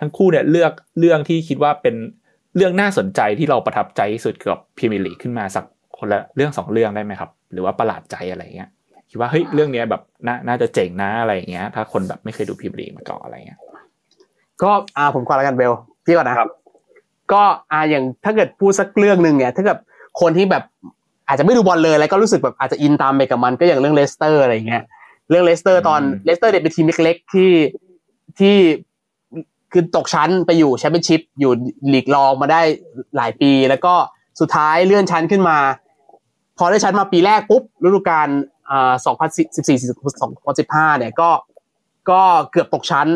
[0.00, 1.94] ทั้งคู่เนี่ยเลือกเรื่องที่คิดว่าเป็น
[2.56, 5.64] เรื่องน่าสนใจที่เราประทับใจที่สุดเกี่ยวกับพรีเมียร์ลีกขึ้นมาสัก
[5.98, 8.68] คนละเรื่องสองเรื่องได้ไหมครับ หรือว่าประหลาดใจอะไรเงี้ย
[9.10, 13.60] คิดว่าเฮ้ยเรื่องเนี้ยแบบน่าน่าจะเจ๋งนะอะไรอย่างเงี้ย ถ้าคนแบบไม่เคยดูพรีเมียร์ลีกมาก่อนอะไรเงี้ย
[14.62, 15.72] ก็อ่าผมก่อนแล้วกันเบล
[16.04, 16.48] พี่ก่อนนะครับ
[17.32, 17.42] ก็
[17.72, 19.78] อ่าอย่างถ้าเกิดพูดสักเรื่องหนึ่งเนี่ยถ้าเกิด
[20.20, 20.64] คนที่แบบ
[21.28, 24.82] อาจจะไม่ดูบอลเลยแล้วก็รู้สึกแบบอาจจะอินตามไปกับมันก็อย่างเรื่องเลสเตอร์อะไรอย่างเงี้ย
[25.30, 27.50] เรื่องเลสเตอร์ตอนอืมเลสเตอร์เนี่ยเป็นทีมเล็กๆที่
[28.38, 28.56] ที่
[29.72, 31.52] คือตกชั้นไปอยู่แชมเปี้ยนชิพอยู่
[31.92, 32.60] ลีกรองมาได้
[33.16, 33.94] หลายปี แล้วก็
[34.40, 35.58] สุดท้ายเลื่อนชั้นขึ้นมา
[36.58, 38.28] พอได้ชั้นมาปีแรกปุ๊บฤดูกาล
[38.70, 38.92] อ่า
[39.50, 41.30] 2014-2015เนี่ยก็
[42.10, 43.08] ก็เกือบตกชั้น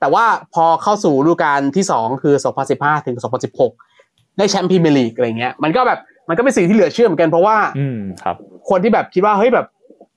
[0.00, 0.24] แต่ว่า
[0.54, 2.34] พอเข้าสู่ฤดูกาลที่สองคือ
[2.70, 3.16] 2015 ถึง
[3.76, 8.36] 2016 ได้แชมป์พรีเมียร์ลีกอะไรเงี้ยมันก็แบบ มันก็เป็นสิ่งที่เหลือเชื่อเหมือนกันเพราะว่า อืมครับ
[8.70, 9.66] คนที่แบบคิดว่าเฮ้ยแบบ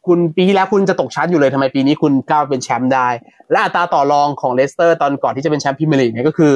[0.07, 3.07] คุณปีที่แล้วคุณจะตกชั้นอยู่เลยทำไมปีนี้คุณก้าวเป็นแชมป์ได้
[3.51, 6.51] และอัตราต่อรองของเลสเตอร์ ตอนก่อนที่จะเป็นแชมป์พรีเมียร์ลีกเนี่ยก็คือ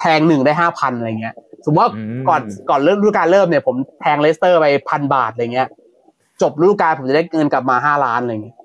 [0.00, 5.68] แทงหนึ่งได้ห้าพันอะไรเงี้ย สมมติว่าอืมก่อนก่อนเริ่มฤดูกาลเริ่มเนี่ยผมแทงเลสเตอร์ไปพันบาทอะไรเงี้ย
[6.42, 8.56] จบฤดูกาลผมจะได้เงินกลับมาห้าล้านอะไรเงี้ย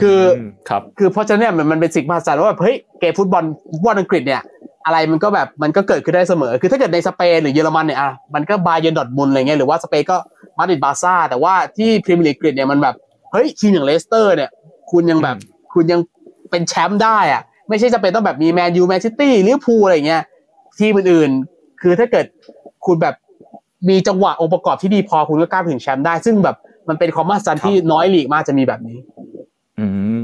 [0.00, 4.42] คืออืมครับคือเพราะฉะนั้นเนี่ยมันมันเป็นสิ่งมหัศจรรย์ว่าแบบเฮ้ยเกมฟุตบอลฟุตบอลอังกฤษเนี่ย
[4.88, 10.16] อะไรมันก็แบบมันก็เกิดขึ้นได้เสมอ คือถ้าเกิดในสเปนหรือเยอรมันเนี่ยอะมันก็บาเยร์นดอร์ทมุนด์อะไรเงี้ยหรือว่าสเปนก็
[10.58, 12.94] มาดริดบาร์ซ่าแต่ว่าที่พรีเมียร์ลีกอังกฤษเนี่ยมันแบบ
[13.32, 14.50] เฮ้ยทีมอย่างเลสเตอร์เนี่ย
[14.90, 15.36] คุณยังแบบ
[15.74, 16.00] คุณยัง
[16.50, 20.22] เป็นแชมป์ได้อะไม่ใช่จะเป็นต้องแบบมีแมนยูแมนซิตี้ลิเวอร์พูลอะไรเงี้ย
[20.78, 22.26] ทีมอื่นๆคือถ้าเกิด
[22.86, 23.14] คุณแบบ
[23.88, 26.56] มีจังหวะองค์ประกอบที่ดีพอคุณก็ก้าวไปถึงแชมป์ได้ ซึ่งแบบ
[26.88, 29.27] มันเป็นความมหัศจรรย์ที่น้อยลีกมากจะมีแบบนี้อืม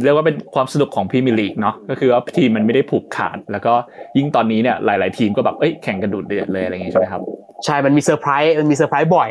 [0.03, 3.73] เรียกว่าเป็นความสนุกของพรีเมียร์ลีกเนาะก็คือว่าทีมมันไม่ได้ผูกขาด แล้วก็
[4.17, 7.23] ยิ่งตอนนี้เนี่ยหลาย ๆ ทีมก็แบบเอ้ยแข่งกันดุเดือดเลยอะไรอย่างงี้ใช่ไหมครับ
[7.65, 9.31] ใช่มันมีเซอร์ไพรส์มันมีเซอร์ไพรส์บ่อย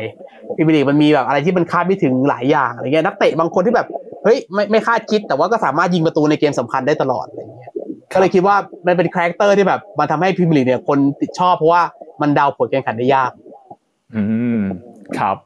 [0.55, 3.87] พรีเมียร์ลีกมันมีแบบอะไรที่มันคาดไม่ถึงหลายอย่างอะไรเงี้ยนักเตะบางคนที่แบบ
[4.23, 7.71] เฮ้ยไม่ไม่คาดคิด แต่ว่าก็สามารถยิงประตูในเกมสำคัญได้ตลอดอะไรเงี้ย
[8.13, 8.55] ก็เลยคิดว่า
[8.87, 11.81] มันเป็น character ที่แบบมันทำให้พรีเมียร์ลีกเนี่ยคนติดชอบเพราะว่า
[12.21, 13.31] มันเดาผลการแข่งขันได้ยาก
[14.15, 14.23] อื
[14.57, 14.59] ม
[15.19, 15.37] ครับ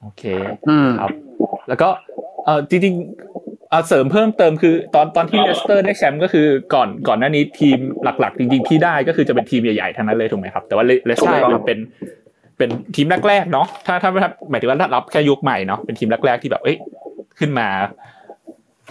[0.00, 0.22] โอเค
[0.68, 1.10] อืมครับ
[1.68, 1.88] แล้วก็
[2.44, 3.25] เออจริงๆ
[3.76, 7.78] เอ่อเสริมเพิ่มเติมคือตอนตอนที่เลสเตอร์ได้แชมป์ก็คือก่อนก่อนหน้านี้ทีม
[8.20, 11.78] หลักๆ จริงๆที่ได้ก็คือจะเป็นทีมใหญ่ๆทั้งนั้นเลยถูกไหมครับ แต่ว่าเลสเตอร์ใช่ครับเป็น
[12.58, 16.76] เป็นทีมแรกๆเนาะถ้าถ้าถ้าหมายถึงว่ารับแค่ยุคใหม่เนาะเป็นทีมแรกๆที่แบบเอ้ย
[17.38, 17.68] ขึ้นมา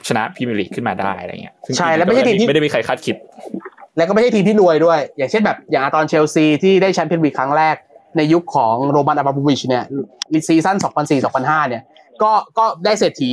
[0.07, 3.15] ชนะพรีเมียร์ลีกขึ้นมาได้อะไรเงี้ยซึ่งใช่แล้วไม่ใช่ทีมที่ไม่ได้มีใครคาดคิด
[3.97, 7.75] แล้วก็ไม่ใช่ทีมที่รวยด้วย อย่างเช่นแบบอย่างตอนเชลซีที่ได้แชมเปี้ยนลีกครั้งแรก
[8.17, 9.83] ในยุคของโรมันอับราโมวิชเนี่ย
[10.47, 10.77] season
[11.23, 11.83] 2004-2005เนี่ย
[12.23, 13.29] ก็ก็ได้เศรษฐี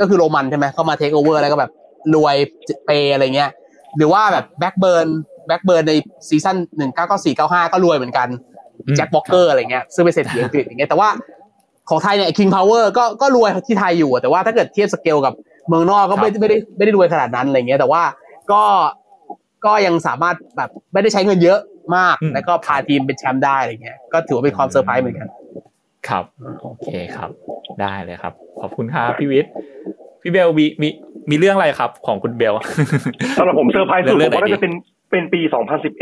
[0.00, 1.70] ก็คือโรมันใช่ไหมเข้ามาเทคโอเวอร์แล้วก็แบบ
[2.14, 2.36] รวย
[2.86, 3.50] pay อะไรเงี้ย
[3.96, 5.06] หรือว่าแบบแบล็คเบิร์น
[5.46, 5.92] แบล็คเบิร์นใน
[6.28, 6.56] season
[7.14, 8.28] 1994-95ก็รวยเหมือนกัน
[8.86, 11.08] อืมแจ็ควอล์คเกอร์อะไรเงี้ยซึ่งเป็นเศรษฐีอังกฤษอย่างเงี้ยแต่ว่า
[11.90, 15.34] ของไทยเนี่ยคิงพาวเวอร์ก็ก็รวยที่ไทยอยู่อะแต่ว่าถ้าเกิดเทียบสเกลกับ
[15.68, 18.02] เมืองนอกก็ไม่ครับไม่ได้ไม่ได้รวยขนาดนั้นอะไรเงี้ย แต่ว่า
[18.52, 18.62] ก็
[19.66, 21.58] ก็ยังสามารถแบบไม่ได้ใช้เงินเยอะ
[21.96, 25.28] มากอืมแล้วก็พาทีมเป็นแชมป์ได้อะไรเงี้ยก็ถือว่าเป็นความเซอร์ไพรส์เหมือนกัน
[26.08, 26.24] ครับ
[26.62, 27.30] โอเคครับ
[27.82, 29.52] ได้เลยครับ ขอบคุณครับพี่วิทย์
[30.22, 30.88] พี่พี่เบลมีมี
[31.30, 32.54] มีเรื่องอะไรครับ ของคุณเบล
[33.38, 34.72] สำหรับผมเซอร์ไพรส์สุดเรื่องไหนดีผมว่าน่าจะเป็น
[35.10, 35.40] เป็นปี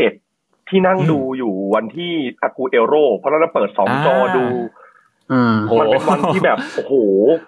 [0.05, 2.11] 2011 ที่นั่งอืมดูอยู่วันที่
[2.41, 4.45] อากูเอโรเพราะเราเปิดสองจอดู
[5.31, 6.93] อืมโอ้มันเป็นวันที่แบบโอ้โห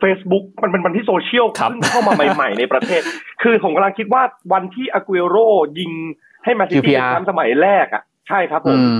[0.04, 3.02] Facebook มันเป็นวันที่โซเชียลครับเพิ่งเข้ามาใหม่ ๆ ในประเทศ
[3.42, 5.38] คือผมกำลังคิดว่าวันที่อากูเอโร
[5.80, 5.92] ยิง
[6.44, 8.98] ให้แมนซิตี้ QPR เป็นแชมป์สมัยแรกอะ ใช่ครับผอืมม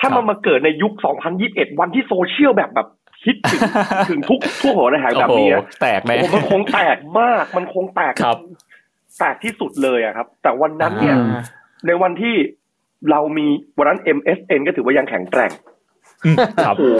[0.00, 0.92] ถ้ามันมาเกิดในยุค
[1.36, 2.88] 2021 วันที่โซเชียลแบบแบบ
[3.26, 3.60] ฮิตถึง
[4.10, 8.38] ถึงทุกทั่วหัวระแหงแบบโอ้โหนี้นะแตกไหมโอ้โหมันคงแตกมาก มันคงแตกครับ
[9.18, 11.40] แตกที่สุดเลยอะครับ แต่วันนั้นเนี่ยอ่า
[11.86, 12.34] ในวันที่
[13.10, 13.46] เรามี
[13.78, 15.52] วันนั้น MSN ก็ถือว่ายังแข็งแกร่ง
[16.24, 16.96] อืมครับโอ้โห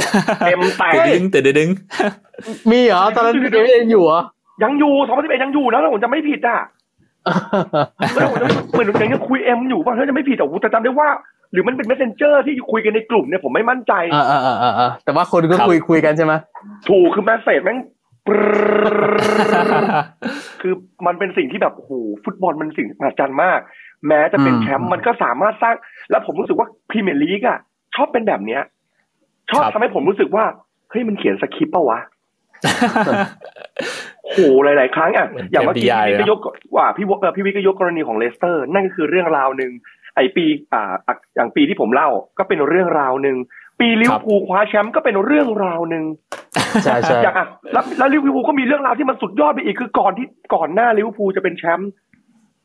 [0.46, 1.70] เต็มแตกเตะดึงเตะดึง
[2.70, 4.20] มีเหรอตอนนั้นเอเยังอยู่เหรอ
[4.62, 6.84] ยังอยู่2011ยังอยู่นะถ้าผมจะไม่ผิดอะแล้วผมจะ
[8.70, 11.08] เหมือนยังคุยเอ็มอยู่ป่ะถ้าจะไม่ผิดแต่ผมแต่จำได้ว่า
[11.52, 16.32] หรือมันเป็น messenger ที่คุยกันในกลุ่มเนี่ยผมไม่มั่นใจอ่าอ่าอ่าอ่าแต่ว่าคนก็คุยคุยกันใช่ไหม
[16.88, 17.78] ถูกคือแมสเซจแม่ง
[18.26, 18.52] ปรึ๊
[19.20, 19.22] ด
[20.62, 20.74] คือ
[21.06, 21.92] มันเป็นสิ่งที่แบบโอ้โห
[22.24, 23.58] ฟุตบอลมันสิ่งมหัศจรรย์มาก
[24.08, 25.74] แม้จะเป็นแชมป์มันก็สามารถสร้าง
[26.10, 27.58] แล้วผมรู้สึกว่าพรีเมียร์ลีกอะ
[27.94, 28.62] ชอบเป็นแบบเนี้ย
[29.50, 30.44] ชอบครับทำให้ผมรู้สึกว่า
[30.90, 31.98] เฮ้ยมันเขียนสคริปต์ปะวะ
[34.32, 36.38] โหหลาย ๆ ครั้งอะเหมือนอย่างเมื่อกี้ FBI พี่วิทย์ก็ยก
[36.76, 39.72] ว่าพี่วเอ่อพี่วิทย์ก็ยกกรณีของเลสเตอร์ นั่นก็คือเรื่องราวหนึ่ง
[40.16, 42.08] ไอปีอ่าอะอย่างปีที่ผมเล่า
[42.38, 43.37] ก็เป็นเรื่องราวหนึ่ง
[43.80, 46.04] ปีลิเวอร์พูลคว้าแชมป์ก็เป็นเรื่องราวหนึ่ง
[46.84, 51.90] ใช่ใช่อย่างอะแล้วแล้วลิเวอร์พูลก็มีเรื่องราวที่มันสุดยอดไปอีกคือก่อนที่ก่อนหน้าลิเวอร์พูลจะเป็นแชมป์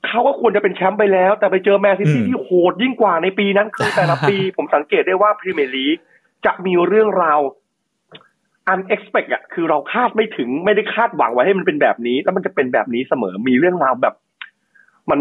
[0.07, 5.97] เขาก็ควรจะเป็นแชมป์ไปแล้ว แต่ไปเจอแมนซิตี้อืมที่โหดยิ่งกว่าในปีนั้นคือแต่ละปีผมสังเกตได้ว่าพรีเมียร์ลีก
[6.45, 7.39] จะมีเรื่องราว
[8.73, 14.15] unexpect อะคือเราคาดไม่ถึงไม่ได้คาดหวังไว้ให้มันเป็นแบบนี้ แล้วมันจะเป็นแบบนี้เสมอมีเรื่องราวแบบ
[15.11, 15.19] มัน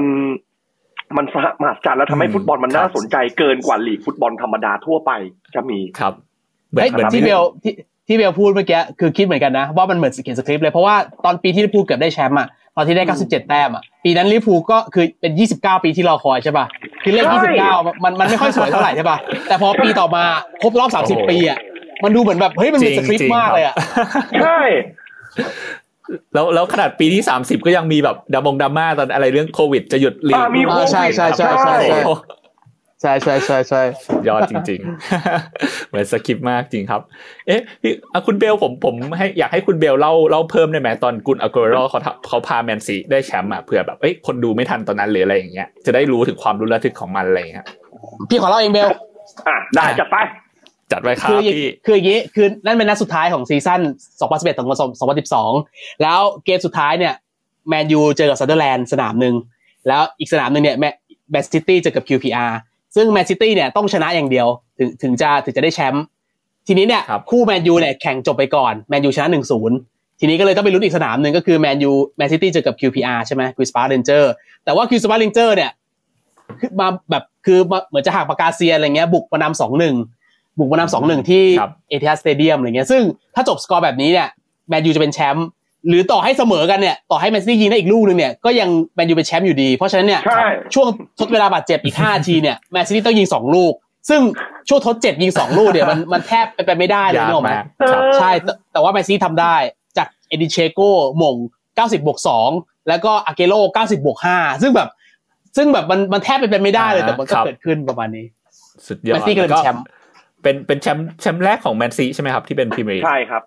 [1.17, 5.11] มันสหมหัศจรรย์แล้วทำให้อืมฟุตบอลมันครับน่าสนใจเกินกว่าลีกฟุตบอลธรรมดาทั่วไป
[5.55, 6.13] จะมีครับ
[6.71, 7.75] เหมือนเฮ้ยเหมือนที่เบลที่
[8.09, 16.67] ที่เบลพูดเมื่อกี้คือคิดเหมือนกันนะ ว่ามันเหมือนเขียนสคริปต์เลย เพราะว่าตอนปีที่ลิเวอร์พูลเกือบได้แชมป์อะตอนที่ได้ 97 แต้มอะปีนั้นลิเวอร์พูลก็คือเป็น 29 ปีที่รอคอยใช่ป่ะ
[17.03, 17.39] คือเลขใช่
[17.71, 20.23] 29 มันมันไม่ค่อยสวยเท่าไหร่ใช่ป่ะแต่พอปีต่อมา
[20.63, 21.59] ครบรอบ 30 ปีอะ
[22.05, 23.75] มันดูเหมือนแบบเฮ้ยมันมีสคริปต์มากเลยอะ
[24.43, 24.59] ใช่
[26.35, 32.11] แล้วแล้วขนาดปีที่สามสิบก็ยังมีแบบดราม่งดราม่าตอนอะไรเรื่องโควิด จะหยุดลีกอ่ามีโควิดใช่ใช่ใช่ใช่โอ้โห
[33.03, 33.83] ใช่ใช่ใช่ใช่
[34.29, 34.81] ยอดจริง
[35.35, 37.01] ๆ เหมือนสคริปต์มากจริงครับ
[37.47, 47.67] เอ๊ะพี่อะคุณเบลผมผมให้อยากให้คุณเบลเล่าเล่าเพิ่มได้ไหมตอนกุนอ g ก r โรเขาทำเขาพาแมนซีได้แชมป์อะเผื่อแบบเอ้ยคนดูไม่ทันตอนนั้นหรืออะไรอย่างเงี้ยจะได้รู้ถึงความลุ้นระทึกของมันอะไรอย่างเงี้ย
[48.31, 48.89] พี่ขอเล่าเองเบล
[49.49, 50.17] อะได้จัดไป
[50.93, 53.81] จัดไว้ครับคืออย่างพี่คืออย่างนี้คือนั่นเป็นนัดสุดท้ายของซีซั่น
[54.21, 54.69] 2011ถึง
[55.35, 57.15] 2012 แล้วเกมสุดท้ายเนี่ย
[57.69, 59.35] แมนยูเจอกับซันเดอร์แลนด์สนามหนึ่ง
[59.89, 62.53] แล้วอีกสนามหนึ่งเนี่ยแมนซิตี้เจอกับ QPR
[62.97, 64.47] ซึ่งแมนซิตี้เนี่ยต้องชนะอย่างเดียว
[64.79, 66.05] ถึงถึงจะถึงจะได้แชมป์
[66.67, 69.29] ทีนี้เนี่ยครับคู่แมนยูเนี่ยแข่งจบไปก่อนแมนยูชนะ
[69.75, 74.33] 1-0ทีนี้ก็เลยต้องไปลุ้นอีกสนามหนึ่งก็คือแมนยูแมนซิตี้เจอกับ QPR ใช่ไหมควีนส์ปาร์คเรนเจอร์ส
[74.65, 75.71] แต่ว่าควีนส์ปาร์คเรนเจอร์สเนี่ย
[76.61, 79.95] คือมาแบบคือมาเหมือนจะหักปากกาเซียนอะไรเงี้ยบุกมานำสองหนึ่ง
[80.59, 83.03] บุกมานำสองหนึ่งที่ครับเอที d สเตเดียมอะไรเงี้ยซึ่ง
[83.35, 84.29] ถ้าจบสกอร์แบบนี้เนี่ย
[84.69, 85.47] แมนยูจะเป็นแชมป์
[85.89, 90.87] หรือต่อให้เสมอกันเนี่ยต่อให้แมนซิตี้ยิงได้อีกลูกหนึงเนี่ยก็ยังแมนยูเป็นแชมป์อยู่ดี เพราะฉะนั้นเนี่ยใช่ช่วง
[91.21, 93.73] ทดเวลาบาดเจ็บอีก5นาทีเนี่ยแมนซิตี้ต้องยิง 2 ลูก
[94.09, 94.21] ซึ่ง
[94.69, 99.57] ช่วงทดเจ็บยิง 2 ลูกเนี่ยมันมันแทบเป็นไปไม่ได้เลยยากนึกออกไหมมากครับใช่แต่แต่ว่าแมนซิตี้ทำได้
[99.97, 101.37] จากเอดินเชโกโหม่ง
[101.71, 102.19] 90บวก
[102.53, 104.89] 2แล้วก็อเกวโร90บวก5ซึ่งแบบ
[105.57, 108.27] ซึ่งแบบมันมันแทบเป็นไปไม่ได้เลยแต่มันก็ครับเกิดขึ้นประมาณนี้
[108.87, 109.85] สุดยอดแมนซิตี้ก็เลยเป็นแชมป์
[110.43, 113.43] เป็นเป็นแชมป์แชมป์แรกของแมนซีใช่ไหมครับที่เป็นพรีเมียร์ลีกใช่ครับ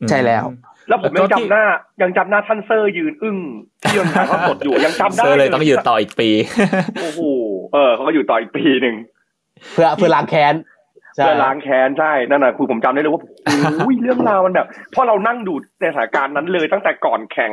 [0.00, 0.44] อืมใช่แล้ว
[0.88, 1.64] แล้วผมยังจำหน้า
[2.02, 3.36] ยังจำหน้าท่านเซอร์ยืนอึ้ง
[3.82, 6.28] ที่ยังถ่ายทอดสดอยู่ยังจำได้เซอร์เลยต้องอยู่ต่ออีกปี
[7.02, 7.20] โอ้โห
[7.72, 8.96] เออเขาก็อยู่ต่ออีกปีหนึ่ง
[9.72, 10.54] เพื่อเพื่อล้างแค้น
[11.16, 13.22] ใช่เพื่อล้างแค้นใช่นั่นน่ะคือผมจำได้เลยว่า
[13.76, 17.52] โอ้ยเรื่องราวมันแบบเพราะเรานั่งดูในสถานการณ์นั้นเลยตั้งแต่ก่อนแข่ง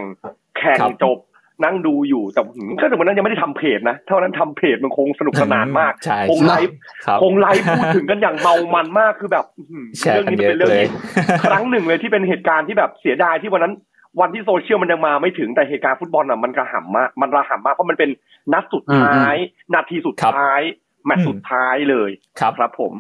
[0.58, 1.18] แข่งครับจบ
[1.64, 13.74] นั่งดูอยู่แต่หืมก็ถึงวันนั้นยังไม่ได้ทำเพจนะเท่านั้นทำเพจมันคงสนุกสนานมากใช่คงไลฟ์ครับคงไลฟ์พูดถึงกันอย่างเมามันมากคือแบบอื้อหือแชร์เรื่องกันนี้เยมันเป็นเรื่องอะเลยที่ครั้งหนึ่งเลยที่เป็นเหตุการณ์ที่แบบเสียดายที่วันนั้น
[14.20, 18.10] วันที่โซเชียลมันยังมาไม่ถึงแต่เหตุการณ์ฟุตบอลอะมันกระห่ำมากมันระห่ำมากเพราะมันเป็น
[18.54, 19.36] นัดสุดท้าย
[19.74, 20.62] นาทีสุดครับท้าย
[21.06, 22.94] แมตช์สุดท้ายเลยครับครับผม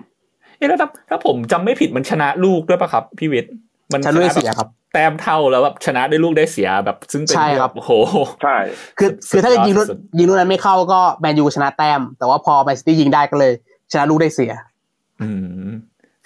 [0.58, 3.52] เอ๊ะแล้วถ้าถ้าผมจำไม่ผิดมันชนะลูกด้วยปะครับพี่วิทย์
[3.94, 7.92] มันชนะลูกได้แบบเสียครับ แต้มเท่าแล้วแบบชนะด้วยลูกได้เสียแบบ ซึ่งเป็นใช่ครับโอ้โห
[8.44, 8.58] ใช่
[8.98, 13.54] คือสุดคือถ้าเกิดยิงลูกสุดยิงลูกนั้นไม่เข้าก็แมนยูชนะแต้ม แต่ว่าพอแมนซิตี้ยิงได้ก็เลย
[13.92, 14.52] ชนะลูกได้เสีย
[15.22, 15.30] อื
[15.68, 15.72] ม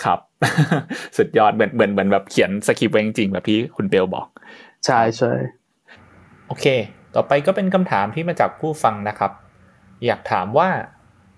[0.04, 0.20] ครับ
[1.18, 4.28] สุดยอดเหมือนเหมือนเหมือนแบบเขียนสคริปต์ไว้จริงๆแบบที่คุณเบลบอก
[4.86, 5.32] ใช่ใช่
[6.48, 6.66] โอเค
[7.16, 9.32] ต่อไปก็เป็นคำถามที่มาจากผู้ฟังนะครับ
[10.06, 10.70] อยากถามว่า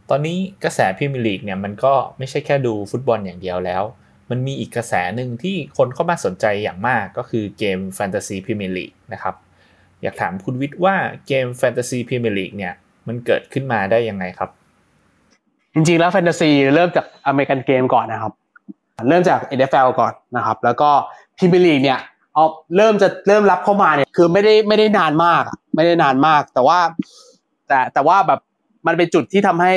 [0.10, 3.84] ตอนนี้กระแสพรีเมียร์ลีกเนี่ยมันก็ไม่ใช่แค่ดูฟุตบอลอย่างเดียวแล้ว
[4.30, 9.36] มันมีอีกกระแสหนึ่งที่คนเข้ามาสนใจอย่างมากก็คือเกมแฟนตาซีพรีเมียร์ลีกนะครับ
[10.02, 10.96] อยากถามคุณวิทย์ว่า
[11.28, 12.74] เกมแฟนตาซีพรีเมียร์ลีกเนี่ย
[13.08, 14.50] มันเกิดขึ้นมาได้ยังไงครับ
[15.74, 18.34] จริงๆแล้วแฟนตาซีเริ่มจากอเมริกันเกมก่อนนะครับ
[19.10, 20.90] เริ่มจาก NFL ก่อนนะครับ แล้วก็
[21.38, 22.00] พรีเมียร์ลีกเนี่ย
[22.34, 22.46] เอา
[22.78, 25.44] เริ่มจะเริ่มรับเข้ามาเนี่ยคือไม่ได้ไม่ได้นานมาก
[25.76, 26.80] ไม่ได้นานมาก แต่ว่า
[27.68, 28.40] แต่แต่ว่าแบบ
[28.88, 29.74] มันเป็นจุดที่ทำให้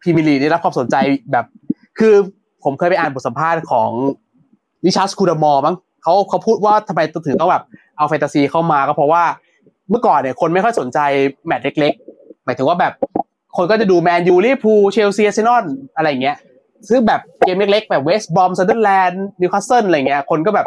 [0.00, 0.96] พรีเมียร์ลีกได้รับความสนใจ
[1.32, 1.46] แบบ
[1.98, 2.14] คือ
[2.64, 3.90] ผมเคยไปอ่านบทสัมภาษณ์ของ
[4.84, 7.64] ริชาร์ดสคูดามอร์มั้งเขาเขาพูดว่าทำไมถึงต้องแบบ
[7.96, 9.24] เอาแฟนตาซีเข้ามาก็เพราะว่า
[9.90, 10.98] เมื่อก่อนเนี่ยคนไม่ค่อยสนใจ
[11.46, 12.92] แมตช์เล็กๆ หมายถึงว่าแบบ
[13.56, 15.64] คนก็จะดูแมนยูลิเวอร์พูลเชลซีอาร์เซนอล
[15.96, 16.36] อะไรเงี้ย
[16.88, 20.66] ซึ่งแบบเกมเล็กๆ แบบเวสต์บรอมซันเดอร์แลนด์นิวคาสเซิลอะไรเงี้ยคนก็แบบ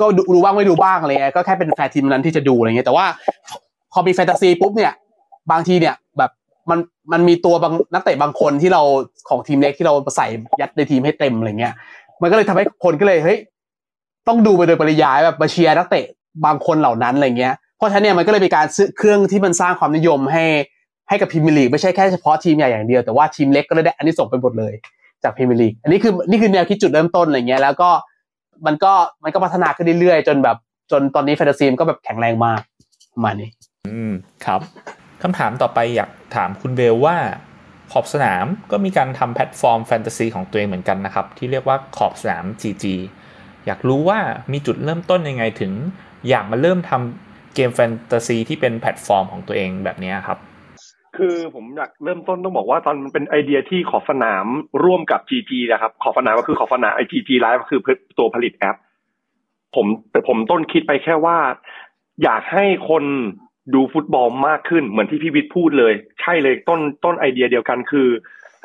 [0.00, 3.06] ก็ดูบ้างไม่ดูบ้างอะไรเงี้ยก็แค่เป็นแฟนทีมนั้นที่จะดูอะไรเงี้ยแต่ว่า
[3.92, 4.92] พอมีแฟนตาซีปุ๊บเนี่ย
[5.50, 6.30] บางทีเนี่ยแบบ
[6.70, 6.78] มัน
[7.12, 8.82] มันมีตัวบางนักเตะบางคนที่เรา
[9.28, 10.26] ของทีมเล็กที่เราใส่
[10.60, 11.74] ยัดในทีมให้เต็มอะไรเงี้ย
[12.22, 13.38] มันก็เลยทำให้คนก็เลยเฮ้ย
[14.28, 16.06] ต้องดูไปโดยปริยายแบบมาเชียร์นักเตะ
[16.44, 20.44] บางคนเหล่านั้นอะไรเงี้ย เพราะฉะนั้นเนี่ยมันก็เลยเป็นการซื้อเครื่องที่มันสร้างความนิยมให้
[21.08, 24.74] ให้กับพรีเมียร์ลีกไม่ใช่แค่เฉพาะทีมใหญ่อย่างเดียวแต่ว่าทีมเล็กก็ได้อันนี้ส่งไปหมดเลย
[25.22, 27.90] จากพรีเมียร์ลีกอันนี้คือนี่คือแนวคิดจุดเริ่มต้นอะไรเงี้ยแล้วก็
[28.66, 28.92] มันก็
[29.24, 30.56] มันก็พัฒนาขึ้นเรื่อยๆ จนแบบ
[30.90, 32.60] จนตอนนี้แฟนตาซีมก็แบบแข็งแรงมาก
[33.14, 33.48] ประมาณนี้
[33.88, 34.12] อืม
[34.44, 34.60] ครับ
[35.22, 37.16] คำถามต่อไปอยาก ถามคุณเบลว่า
[37.92, 42.84] ขอบสนามก็มีการทำแพลตฟอร์มแฟนตาซีของตัวเองเหมือนกันนะครับ ที่เรียกว่าขอบสนาม GG
[43.66, 44.18] อยากรู้ว่า
[44.52, 45.72] มีจุดเริ่มต้นยังไงถึง
[46.28, 50.38] อยากมาเริ่มทำเกมแฟนตาซีที่เป็นแพลตฟอร์มของตัวเองแบบนี้ครับ
[51.16, 54.46] คือผมอยากเริ่มต้นต้องบอกว่าตอนมันเป็นไอเดียที่ขอบสนาม
[54.84, 57.80] ร่วมกับ GG นะครับ ขอบสนามก็คือขอบสนามไอ GG Live ก็คือ
[58.18, 58.76] ตัวผลิตแอป
[59.74, 61.36] ผมแต่ผมต้นคิดไปแค่ว่า
[62.22, 63.04] อยากให้คน
[63.74, 68.08] ดูฟุตบอลมากขึ้นเหมือนที่พี่วิทย์พูดเลย ใช่เลยต้นต้นไอเดียเดียวกันคือ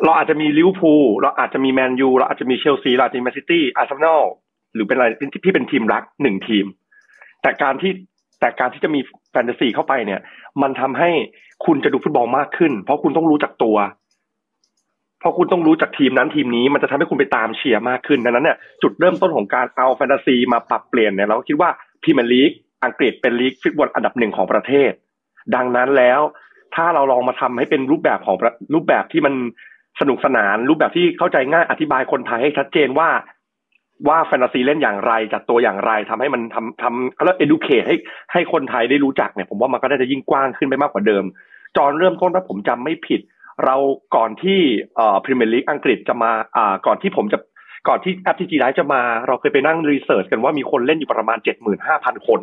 [0.03, 4.23] เราอาจจะมีลิเวอร์พูลเราอาจจะมีแมนยูเราอาจจะมีเชลซีเราอาจจะมีแมนซิตี้อาร์เซนอล
[4.73, 5.07] หรือเป็นอะไร
[5.45, 6.65] ที่เป็นทีมรักหนึ่งทีม
[7.41, 7.91] แต่การที่
[8.39, 8.99] แต่การที่จะมี
[9.31, 10.21] แฟนตาซีเข้าไปเนี่ย
[10.61, 11.09] มันทำให้
[11.65, 13.77] คุณจะดูฟุตบอลมากขึ้น เพราะคุณต้องรู้จักตัว
[15.19, 21.69] เพราะคุณต้องรู้จักทีมนั้นทีมนี้ มันจะทำให้คุณไปตามเชียร์มากขึ้นดังนั้นเนี่ยจุดเริ่มต้นของการเอาแฟนตาซีมาปรับเปลี่ยนเนี่ยเราคิดว่า
[22.03, 22.51] พรีเมียร์ลีก
[22.83, 24.91] อังกฤษเป็นลีกฟุตบอลอันดับหนึ่งของประเทศ
[25.55, 26.21] ดังนั้นแล้ว
[26.75, 28.35] ถ้าเราลองมาทำให้เป็นรูปแบบของ
[28.73, 29.33] รูปแบบที่มัน
[29.99, 33.09] สนุกสนาน รูปแบบที่เข้าใจง่ายอธิบายคนไทยให้ชัดเจนว่า
[34.07, 37.95] ว่าแฟนตาซีเล่นอย่างไรจัดตัวอย่างไรทำให้มันทำทำเขาเรียก educate ให้
[38.33, 41.23] ให้คนไทยได้รู้จักเนี่ยผมว่ามันก็น่าจะยิ่งกว้างขึ้นไปมากกว่าเดิม
[41.77, 43.21] จอนเริ่มต้นถ้าผมจำไม่ผิด
[43.65, 43.75] เรา
[44.15, 44.59] ก่อนที่
[44.95, 47.39] เอ่อพรีเมียร์ลีกอังกฤษจะมาอ่าก่อนที่ผมจะ
[47.87, 52.41] ก่อนที่แอปทีจีไลจะมา เราเคยไปนั่งรีเสิร์ชกันว่ามีคนเล่นอยู่ประมาณเจ็ดหมื่นห้าพันคน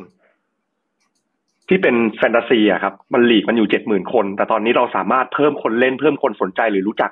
[1.69, 7.11] ที่เป็นแฟนตาซีอะครับ มันหลีกมันอยู่เจ็ดหมื่นคน แต่ตอนนี้เราสามารถเพิ่มคนเล่นเพิ่มคนสนใจหรือรู้จัก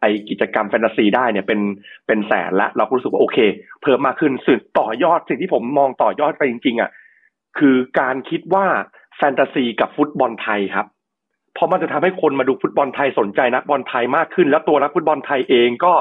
[0.00, 1.60] ไอกิจกรรมแฟนตาซีได้เนี่ยเป็น
[2.06, 3.38] เป็นแสนละเราก็รู้สึกว่าโอเค
[3.82, 6.90] เพิ่มมากขึ้นสิ่งต่อยอดสิ่งที่ผมมองต่อยอดไปจริงๆอะ
[7.58, 8.66] คือการคิดว่า
[9.16, 10.86] แฟนตาซีกับฟุตบอลไทยครับ
[11.54, 15.92] เพราะมันจะทำให้คนมาดูฟุตบอลไทยสนใจนักบอลไทยมากขึ้น แล้วตัวนักฟุตบอลไทยเองก็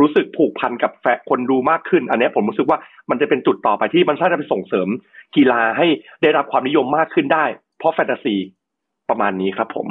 [0.00, 2.78] รู้สึกผูกพันกับแฟนคนดูมากขึ้น อันนี้ผมรู้สึกว่า
[3.10, 4.88] มันจะเป็นจุดต่อไปที่มันสามารถจะไปส่งเสริม
[5.36, 5.86] กีฬาให้
[6.22, 7.44] ได้รับความนิยมมากขึ้นได้
[7.78, 8.36] เพราะแฟนตาซี
[9.08, 9.86] ประมาณนี้ครับผม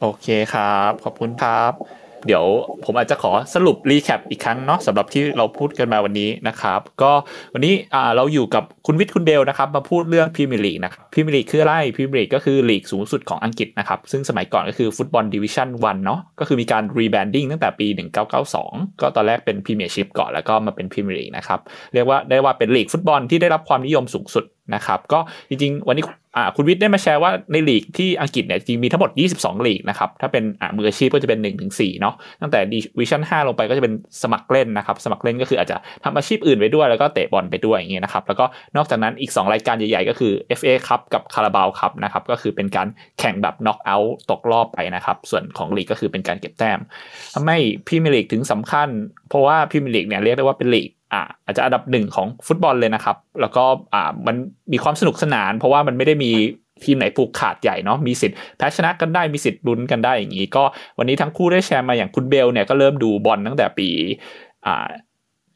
[0.00, 2.44] โอเคครับ ขอบคุณครับ เดี๋ยว
[2.84, 7.12] ผมอาจจะขอสรุป recap อีกครั้งเนาะสำหรับที่เราพูดกันมาวันนี้นะครับ ก็
[7.54, 7.74] วันนี้
[8.16, 17.86] เราอยู่กับคุณวิศคุณเบลล์นะครับ มาพูดเรื่องพรีเมียร์ลีกนะครับพรีเมียร์ลีกคืออะไรพรีเมียร์ลีกก็คือลีกสูงสุดของอังกฤษนะครับ ซึ่งสมัยก่อนก็คือฟุตบอล Division One เนาะก็คือมีการ rebranding ตั้งแต่ปี
[18.44, 21.60] 1992 ก็ตอนแรกเป็นพรีเมียร์ชิพก่อนแล้วก็มาเป็นพรีเมียร์ลีกนะครับ
[21.94, 26.04] เรียกว่าได้ว่าเป็นลีกฟุตบอลที่ได้รับความนิยมสูงสุดนะครับก็จริงๆ วันนี้
[26.36, 38.44] อ่าคุณวิทย์ได้มาแชร์ว่าในลีกที่อังกฤษเนี่ยจริงมีทั้งหมด 22 ลีกนะครับ ถ้าเป็นอ่ามืออาชีพก็จะเป็น1-4ถึงเนาะตั้งแต่ดิวิชั่น 5 ลงไปก็จะเป็นสมัครเล่นนะครับ สมัครเล่นก็คืออาจจะทำอาชีพอื่นไปด้วย แล้วก็เตะบอลไปด้วยอย่างเงี้ยนะครับ แล้วก็
[38.76, 46.78] นอกจากนั้นอีก 2 รายการใหญ่ๆ ก็คือ FA ครับกับคาราบาวครับนะครับก็คือเป็นการแข่งแบบน็อกเอาท์ตกรอบไปนะครับ ส่วนของลีกก็คือเป็นการเก็บแต้ม
[47.34, 48.88] ทำไมพรีเมียร์ลีกถึงสำคัญ
[49.28, 54.36] เพราะว่าพรีเมียร์ลีกเนี่ยเรียกได้ว่าเป็นลีก อ่าอาจจะอันดับหนึ่งของฟุตบอลเลยนะครับ แล้วก็อ่ามัน
[54.72, 56.32] มีความสนุกสนาน เพราะว่ามันไม่ได้มี
[56.84, 60.64] ทีมไหนผูกขาดใหญ่เนาะมีสิทธิ์แพ้ชนะกันได้มีสิทธิ์ลุ้นกันได้อย่างนี้ ก็
[60.98, 63.88] วันนี้ทั้งคู่ได้แชร์มาอย่างคุณเบลล์เนี่ยก็เริ่มดูบอลตั้งแต่ปี
[64.66, 64.86] อ่า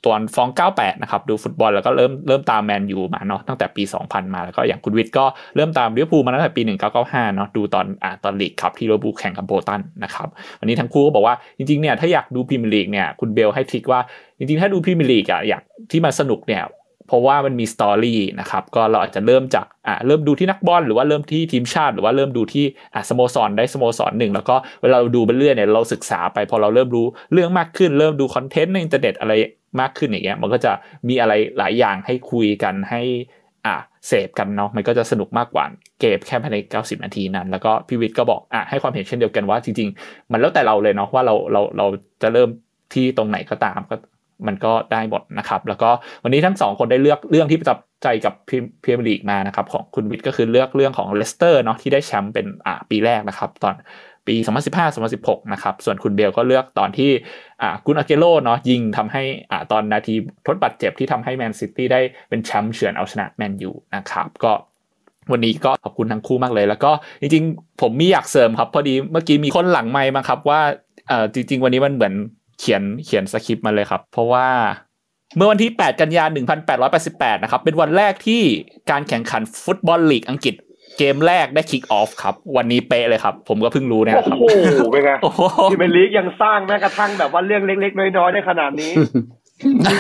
[0.05, 5.25] ตอนฟรองซ์98นะครับดูฟุตบอลแล้วก็เริ่มเริ่มตามแมนยูมาเนาะตั้งแต่ปี 2000 มาแล้วก็อย่างคุณวิทย์ก็
[5.57, 6.63] เริ่มตามลิเวอร์พูลมาตั้งแต่ปี
[6.99, 10.29] 1995เนาะดูตอนอ่าตอนลีกครับที่ลิเวอร์พูลแข่งกับโบลตันนะครับ
[10.61, 14.01] วันนี้ทั้งคู่ก็บอกว่าจริงๆเนี่ยถ้าอยากดูพรีเมียร์ลีกเนี่ยคุณเบลล์ให้ trick ว่า
[14.39, 16.63] จริงๆถ้าดูพรีเมียร์ลีกอะอยากที่มันสนุกเนี่ย
[17.09, 29.33] เพราะว่ามันมี story นะครับก็เราอาจจะเริ่มจากอ่าเริ่มดูที่นักบอลหรือว่าเริ่มที่ทีมชาติ หรือว่าเริ่มดูที่อ่าสโมสรได้สโมสรหนึ่งแล้วก็เวลาเราดูไปเรื่อยเนี่ยเราศึกษาไปพอเราเริ่มรู้เรื่องมากขึ้น เริ่มดู content ในอินเทอร์เน็ตอะไร
[29.81, 30.73] มากขึ้นอย่างเงี้ยมันก็จะ
[31.09, 33.03] มีอะไรหลายอย่างให้คุยกันให้
[33.67, 33.77] อะ
[34.09, 35.65] เสพกันเนาะมันก็จะสนุกมากกว่า
[36.01, 41.87] เกมแค่ภายใน 90 นาทีนั้น แล้วก็พี่วิทย์ก็บอกอะให้ความเห็นเช่นเดียวกันว่าจริงๆ มันแล้วแต่เราเลยเนาะว่าเราเราเรา
[42.23, 42.49] จะเริ่ม
[42.95, 43.97] ที่ตรงไหนก็ตามก็
[44.47, 45.91] มันก็ได้หมดนะครับ แล้วก็
[46.25, 53.75] วันนี้ทั้งสองคนได้เลือกเรื่องที่ประทับใจกับพรีเมียร์ลีกมานะครับ ของคุณวิทย์ก็คือเลือกเรื่องของเลสเตอร์เนาะที่ได้แชมป์เป็นอ่าปีแรกนะครับ ตอน
[54.27, 54.35] ปี
[54.95, 57.11] 2015-2016 นะครับ ส่วนคุณเบลล์ก็เลือกตอนที่
[57.63, 60.15] อ่ากุนอาเกโลเนาะยิงทำให้อ่าตอนนาที
[60.47, 64.53] ทดบาดเจ็บที่ทำให้แมนซิตี้ได้เป็นแชมป์เฉือนเอาชนะแมนยูนะครับก็
[65.33, 70.61] วันนี้ก็ขอบคุณทั้งคู่มากเลย แล้วก็จริงๆ ผมมีอยากเสริมครับ พอดีเมื่อกี้มีคนหลังไมค์มาครับว่า
[71.09, 72.15] เออจริง ๆ วันนี้มันเหมือน
[72.61, 74.49] เขียนเขียนสคริปต์มาเลยครับ เพราะว่า
[75.37, 76.39] เมื่อวันที่ 8 กันยายน
[76.89, 78.43] 1888 นะครับ เป็นวันแรกที่
[78.91, 80.55] การแข่งขันฟุตบอลลีกอังกฤษ
[80.99, 85.41] เกมแรกได้คิกออฟครับ วันนี้เป๊ะเลยครับ ผมก็เพิ่งรู้เนี่ยโอ้ครับโห เป็นไงโอ้โห
[85.71, 88.93] พรีเมียร์ลีกยังสร้างแม้กระทั่งแบบว่าเรื่องเล็ก ๆ น้อยๆได้ขนาดนี้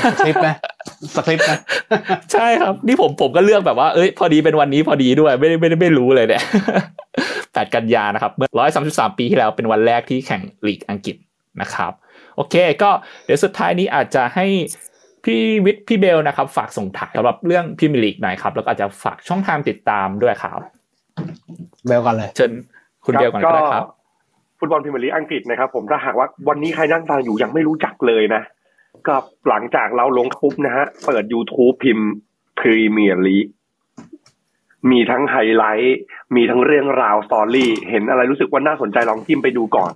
[0.04, 0.56] สคริปต์นะ
[1.14, 1.58] สคริปต์นะ
[2.32, 6.42] ใช่ครับ นี่ผมผมก็เลือกแบบว่าเอ้ยพอดีเป็นวันนี้พอดีด้วย ไม่ได้ไม่ได้ไม่รู้เลยเนี่ย
[7.08, 8.48] 8กันยานะครับ เมื่อ
[8.84, 11.16] 133 ปีที่แล้วเป็นวันแรกที่แข่งลีกอังกฤษ
[11.60, 11.92] นะครับ
[12.38, 12.90] โอเค ก็
[13.24, 14.46] เดี๋ยวสุดท้ายนี้อาจจะให้
[15.24, 20.60] พี่วิศพี่เบลล์นะครับ ฝากส่งท้ายสำหรับเรื่องพรีเมียร์ลีกหน่อยครับ แล้วก็อาจจะฝากช่องทางติดตามด้วยครับ
[21.86, 22.52] เบลล์ก่อนเลย เชิญ
[23.04, 23.84] คุณเบลล์ก่อนก็ได้ครับ
[24.58, 28.42] ฟุตบอลพรีเมียร์ลีกอังกฤษนะครับผมถ้าหากว่าวันนี้ใครนั่งฟังอยู่ยังไม่รู้จักเลยนะ
[29.06, 29.14] ก็
[29.48, 32.08] หลังจากเราลงปุ๊บนะฮะ เปิด YouTube พิมพ์
[32.58, 33.46] พรีเมียร์ลีก
[34.90, 35.98] มีทั้งไฮไลท์
[36.36, 39.92] มีทั้งเรื่องราว story เห็นอะไรรู้สึกว่าน่าสนใจลองจิ้มไปดูก่อน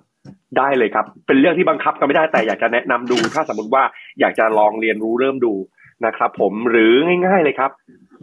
[0.59, 3.83] ได้เลยครับ เป็นเรื่องที่บังคับกันไม่ได้แต่อยากจะแนะนำดู ถ้าสมมติว่า
[4.21, 5.55] อยากจะลองเรียนรู้เริ่มดู
[6.07, 6.93] นะครับ ผมหรือ
[7.27, 7.71] ง่าย ๆเลยครับ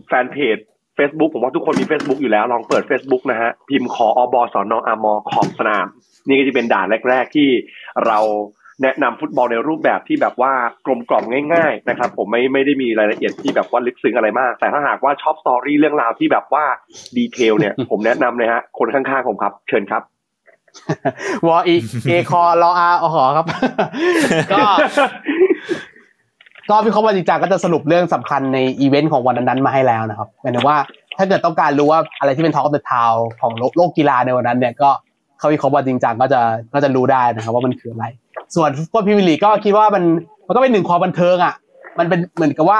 [0.08, 0.58] แฟนเพจ
[0.98, 5.88] Facebook ผมว่าทุกคนมี Facebook อยู่แล้ว ลองเปิด Facebook นะฮะ พิมพ์ขอ ออ บอ สอ นอ อามอขอบสนาม
[6.28, 7.50] นี่ก็จะเป็นด่านแรก ๆ ที่
[8.08, 8.20] เรา
[8.84, 10.54] แนะนำฟุตบอลในรูปแบบที่แบบว่า
[10.86, 16.66] กลมกล่อมง่าย ๆ นะครับ ผมไม่ไม่ได้มีรายละเอียดที่แบบว่าลึกซึ้งอะไรมาก แต่ถ้าหากว่าชอบ story เรื่องราวที่แบบว่า
[17.18, 20.04] detail เนี่ย ผมแนะนำเลยฮะคนข้างๆผมครับ เชิญครับ
[21.48, 21.76] วออิ
[22.10, 23.46] เอคอรออา อะ หอครับ
[24.54, 24.64] ก็
[26.70, 30.78] ก็วิเคราะห์บอลจริงจังก็จะสรุปเรื่องสำคัญในอีเวนต์ของวันนั้นๆมาให้แล้วนะครับหมายถึงว่า
[31.18, 34.90] ถ้าเกิดต้องการรู้ว่าอะไรที่เป็น talk of the town ของโลกโลกกีฬาในวันนั้น เนี่ยก็
[35.40, 36.42] เขาวิเคราะห์ว่าจริงจังก็จะ
[36.74, 38.06] ก็จะรู้ได้นะครับ ว่ามันคืออะไร
[38.56, 40.04] ส่วนฟุตบอลพรีเมียร์ลีกก็คิดว่ามัน
[40.48, 41.54] มันก็เป็นหนึ่งความบันเทิงอะ
[42.00, 42.80] มันเป็นเหมือนกับว่า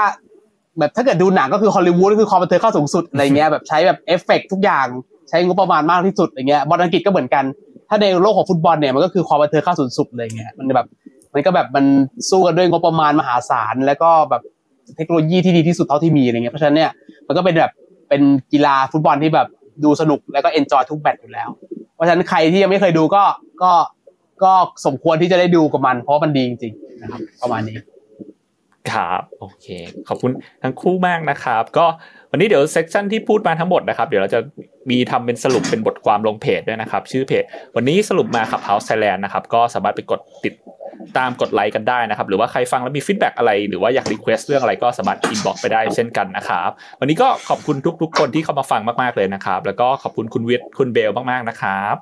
[0.78, 4.86] แบบถ้าเกิดดูหนังก็คือฮอลลีวูดก็คือความบันเทิงขั้นสูงสุดอะไรเงี้ยแบบใช้แบบเอฟเฟกต์ทุกอย่าง
[5.28, 7.44] ใช้งบประมาณมากที่สุดอะไรเงี้ยบอลอังกฤษก็เหมือนกัน
[7.90, 10.86] ถ้าในโลกของฟุตบอลเนี่ยมันก็คือความบันเทิงขั้นสูงสุดเลยเงี้ยมันแบบ
[11.34, 11.84] มันก็แบบมัน
[12.30, 14.42] สู้กันด้วยงบประมาณมหาศาล แล้วก็แบบ
[14.96, 16.90] เทคโนโลยีที่ดีที่สุดเท่าที่มีอะไรเงี้ยเพราะฉะนั้นเนี่ย
[17.26, 17.72] มันก็เป็นแบบ
[18.08, 18.22] เป็น
[18.52, 19.48] กีฬาฟุตบอลที่แบบ
[19.84, 21.48] ดูสนุกแล้วก็ enjoy ทุกแมตช์อยู่แล้ว
[21.94, 23.22] เพราะฉะนั้นใครที่ยังไม่เคยดูก็
[23.62, 23.72] ก็
[24.44, 24.52] ก็
[24.86, 27.76] สมควรที่จะได้ดูกับมัน เพราะมันดีจริงๆนะครับประมาณนี้
[28.90, 29.66] ครับโอเค
[30.08, 30.30] ขอบคุณ
[30.62, 31.86] ทั้งคู่มากนะครับ ก็
[32.32, 34.40] วันนี้เดี๋ยว session ที่พูดมาทั้งหมดนะครับ เดี๋ยวเราจะ
[34.90, 37.44] มีทำเป็นสรุปเป็นบทความลงเพจด้วยนะครับ ชื่อเพจ
[37.76, 40.54] วันนี้สรุปมาจาก Clubhouse Thailand นะครับ ก็สามารถไปกดติด
[41.18, 51.96] ตามกดไลค์กันได้นะครับ หรือว่าใครฟังแล้วมี feedback อะไรหรือว่าอยาก request เรื่องอะไรก็สามารถ inbox ไปได้เช่นกันนะครับ วันนี้ก็ขอบคุณทุก ๆ คนที่เข้ามาฟังมากๆเลยนะครับ แล้วก็ขอบคุณคุณวิศคุณเบลล์มากๆนะครับ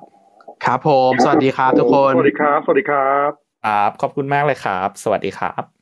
[0.65, 3.29] ครับผม สวัสดีครับทุกคน สวัสดีครับ สวัสดีครับ
[3.65, 5.78] ครับ ขอบคุณมากเลยครับ สวัสดีครับ